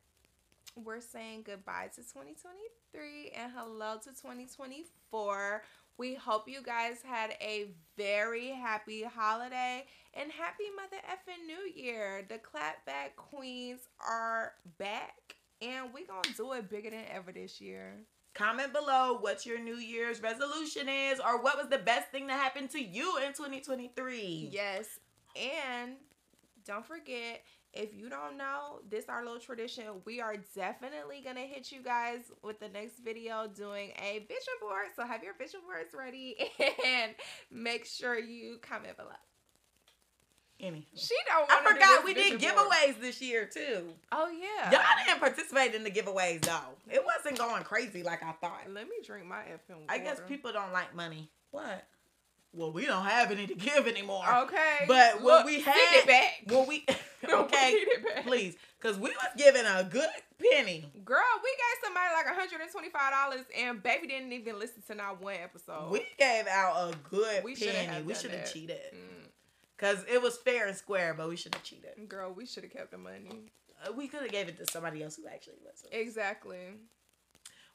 we're 0.76 1.00
saying 1.00 1.44
goodbye 1.46 1.90
to 1.94 2.00
2023 2.00 3.30
and 3.36 3.52
hello 3.54 3.96
to 4.02 4.10
2024. 4.10 5.62
We 5.96 6.14
hope 6.14 6.48
you 6.48 6.60
guys 6.60 6.96
had 7.04 7.36
a 7.40 7.68
very 7.96 8.48
happy 8.48 9.04
holiday 9.04 9.84
and 10.14 10.32
happy 10.32 10.64
Mother 10.74 10.96
effing 11.08 11.46
New 11.46 11.82
Year. 11.82 12.26
The 12.28 12.38
Clapback 12.38 13.14
Queens 13.14 13.82
are 14.04 14.54
back 14.78 15.36
and 15.62 15.94
we 15.94 16.04
gonna 16.04 16.22
do 16.36 16.52
it 16.54 16.68
bigger 16.68 16.90
than 16.90 17.04
ever 17.12 17.30
this 17.30 17.60
year. 17.60 17.94
Comment 18.34 18.72
below 18.72 19.18
what 19.20 19.46
your 19.46 19.60
New 19.60 19.76
Year's 19.76 20.20
resolution 20.20 20.88
is 20.88 21.20
or 21.20 21.40
what 21.40 21.56
was 21.56 21.68
the 21.70 21.78
best 21.78 22.08
thing 22.08 22.26
that 22.26 22.40
happened 22.40 22.70
to 22.70 22.82
you 22.82 23.18
in 23.18 23.32
2023. 23.32 24.48
Yes. 24.50 24.98
And 25.36 25.92
don't 26.66 26.85
forget, 26.85 27.42
if 27.72 27.94
you 27.94 28.09
don't 28.09 28.37
know, 28.37 28.81
this 28.88 29.07
our 29.09 29.24
little 29.24 29.40
tradition. 29.40 29.85
We 30.05 30.20
are 30.20 30.37
definitely 30.55 31.22
gonna 31.24 31.40
hit 31.40 31.70
you 31.72 31.83
guys 31.83 32.20
with 32.42 32.61
the 32.61 32.68
next 32.68 32.98
video 33.05 33.46
doing 33.48 33.92
a 34.00 34.20
vision 34.20 34.55
board. 34.61 34.87
So 34.96 35.07
have 35.07 35.22
your 35.22 35.35
vision 35.37 35.61
boards 35.66 35.94
ready 35.94 36.37
and 36.87 37.14
make 37.50 37.85
sure 37.85 38.18
you 38.18 38.59
comment 38.62 38.96
below. 38.96 39.11
Any. 40.61 40.87
She 40.94 41.14
don't. 41.27 41.50
I 41.50 41.72
forgot 41.72 42.05
we 42.05 42.14
did 42.14 42.40
vision 42.40 42.55
board. 42.55 42.68
giveaways 42.70 43.00
this 43.00 43.20
year 43.20 43.44
too. 43.53 43.88
Oh 44.12 44.29
yeah. 44.31 44.70
Y'all 44.70 44.81
didn't 45.07 45.20
participate 45.20 45.74
in 45.74 45.83
the 45.85 45.90
giveaways 45.90 46.42
though. 46.42 46.77
It 46.90 47.03
wasn't 47.05 47.38
going 47.38 47.64
crazy 47.64 48.03
like 48.03 48.22
I 48.22 48.33
thought. 48.33 48.62
Let 48.72 48.88
me 48.88 48.96
drink 49.05 49.27
my 49.27 49.42
FM. 49.42 49.83
I 49.88 49.98
guess 49.98 50.20
people 50.29 50.53
don't 50.53 50.72
like 50.72 50.94
money. 50.94 51.31
What? 51.50 51.85
Well, 52.54 52.70
we 52.72 52.86
don't 52.86 53.04
have 53.04 53.30
any 53.32 53.46
to 53.48 53.54
give 53.54 53.86
anymore. 53.88 54.24
Okay. 54.44 54.84
But 54.86 55.22
what 55.22 55.44
we 55.44 55.60
had- 55.60 55.74
it 55.76 56.06
back. 56.06 56.32
Well, 56.50 56.66
we 56.66 56.84
okay, 57.26 57.70
it 57.72 58.04
back. 58.14 58.26
please, 58.26 58.54
because 58.80 58.98
we 58.98 59.08
was 59.08 59.16
giving 59.36 59.64
a 59.64 59.82
good 59.90 60.08
penny. 60.38 60.84
Girl, 61.04 61.22
we 61.42 61.50
gave 61.56 61.82
somebody 61.82 62.08
like 62.12 62.26
$125 62.26 63.44
and 63.66 63.82
baby 63.82 64.06
didn't 64.08 64.30
even 64.32 64.58
listen 64.58 64.82
to 64.88 64.94
not 64.94 65.22
one 65.22 65.36
episode. 65.42 65.90
We 65.90 66.06
gave 66.18 66.46
out 66.46 66.92
a 66.92 66.96
good 67.08 67.42
We 67.42 67.56
penny. 67.56 68.02
We 68.02 68.14
should 68.14 68.30
have 68.32 68.52
cheated 68.52 68.78
Mm, 68.92 69.28
because 69.76 70.04
it 70.12 70.20
was 70.20 70.36
fair 70.36 70.66
and 70.68 70.76
square, 70.76 71.14
but 71.14 71.28
we 71.30 71.36
should 71.36 71.54
have 71.54 71.62
cheated. 71.64 72.08
girl, 72.08 72.30
we 72.32 72.44
should 72.46 72.62
have 72.64 72.72
kept 72.72 72.90
the 72.90 72.98
money. 72.98 73.30
Uh, 73.86 73.92
we 73.92 74.06
could 74.06 74.20
have 74.22 74.30
gave 74.30 74.48
it 74.48 74.58
to 74.58 74.70
somebody 74.70 75.02
else 75.02 75.16
who 75.16 75.26
actually 75.26 75.54
listened. 75.64 75.92
Exactly. 75.92 76.74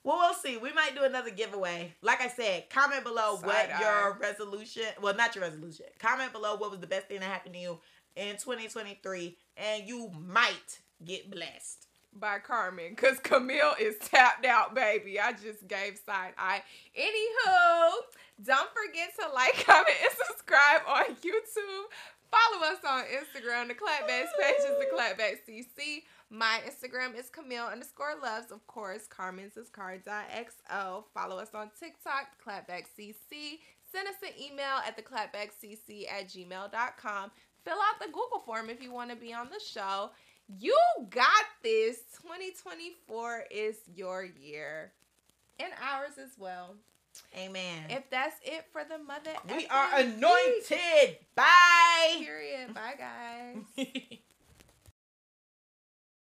Well, 0.04 0.18
we'll 0.18 0.34
see. 0.34 0.58
We 0.58 0.72
might 0.74 0.96
do 0.96 1.04
another 1.04 1.30
giveaway. 1.30 1.94
Like 2.02 2.22
I 2.22 2.30
said, 2.30 2.70
comment 2.70 3.04
below 3.04 3.36
what 3.42 3.70
Side-eye. 3.70 3.80
your 3.82 4.18
resolution. 4.20 4.84
Well, 5.02 5.16
not 5.16 5.36
your 5.36 5.44
resolution. 5.44 5.86
Comment 6.00 6.32
below 6.32 6.56
what 6.56 6.72
was 6.72 6.80
the 6.80 6.88
best 6.88 7.08
thing 7.08 7.20
that 7.20 7.26
happened 7.30 7.56
to 7.56 7.60
you 7.60 7.80
in 8.16 8.38
2023, 8.38 9.38
and 9.58 9.88
you 9.88 10.10
might 10.28 10.80
get 11.04 11.30
blessed. 11.30 11.86
By 12.12 12.40
Carmen, 12.40 12.96
because 12.96 13.20
Camille 13.20 13.76
is 13.80 13.96
tapped 14.00 14.44
out, 14.44 14.74
baby. 14.74 15.20
I 15.20 15.32
just 15.32 15.68
gave 15.68 16.00
side 16.04 16.34
eye. 16.40 16.64
Anywho, 17.00 17.92
don't 18.44 18.70
forget 18.74 19.12
to 19.20 19.32
like, 19.34 19.54
comment, 19.66 19.96
and 20.02 20.12
subscribe 20.28 20.82
on 20.88 21.04
YouTube. 21.18 21.86
Follow 22.32 22.66
us 22.72 22.80
on 22.88 23.04
Instagram. 23.04 23.68
The 23.68 23.76
Clapbacks 23.76 24.30
page 24.42 24.56
is 24.58 24.80
the 24.80 24.88
Clapback 24.92 25.38
CC. 25.48 26.04
My 26.30 26.60
Instagram 26.68 27.18
is 27.18 27.30
Camille 27.30 27.66
underscore 27.66 28.14
loves. 28.22 28.52
Of 28.52 28.66
course, 28.68 29.08
Carmen's 29.08 29.58
is 29.58 29.70
car.xo. 29.70 31.04
Follow 31.14 31.38
us 31.38 31.50
on 31.56 31.72
TikTok, 31.80 32.28
Clapback 32.46 32.86
CC. 32.98 33.60
Send 33.92 34.08
us 34.08 34.16
an 34.22 34.40
email 34.40 34.78
at 34.86 34.96
the 34.96 35.02
clapbackcc 35.02 36.08
at 36.12 36.30
gmail.com. 36.30 37.32
Fill 37.66 37.74
out 37.74 38.00
the 38.00 38.08
Google 38.08 38.44
form 38.46 38.70
if 38.70 38.82
you 38.82 38.92
want 38.92 39.10
to 39.10 39.16
be 39.16 39.34
on 39.34 39.50
the 39.50 39.60
show. 39.60 40.12
You 40.60 40.78
got 41.10 41.46
this. 41.64 41.98
2024 42.22 43.46
is 43.50 43.78
your 43.96 44.24
year. 44.40 44.92
And 45.60 45.72
ours 45.84 46.18
as 46.22 46.38
well. 46.38 46.76
Amen. 47.36 47.86
If 47.90 48.10
that's 48.10 48.36
it 48.44 48.66
for 48.72 48.84
the 48.84 49.00
mother, 49.00 49.32
we 49.50 49.66
are 49.68 50.00
anointed. 50.00 51.18
Bye. 51.36 52.18
Period. 52.20 52.74
Bye, 52.74 52.94
guys. 52.98 53.88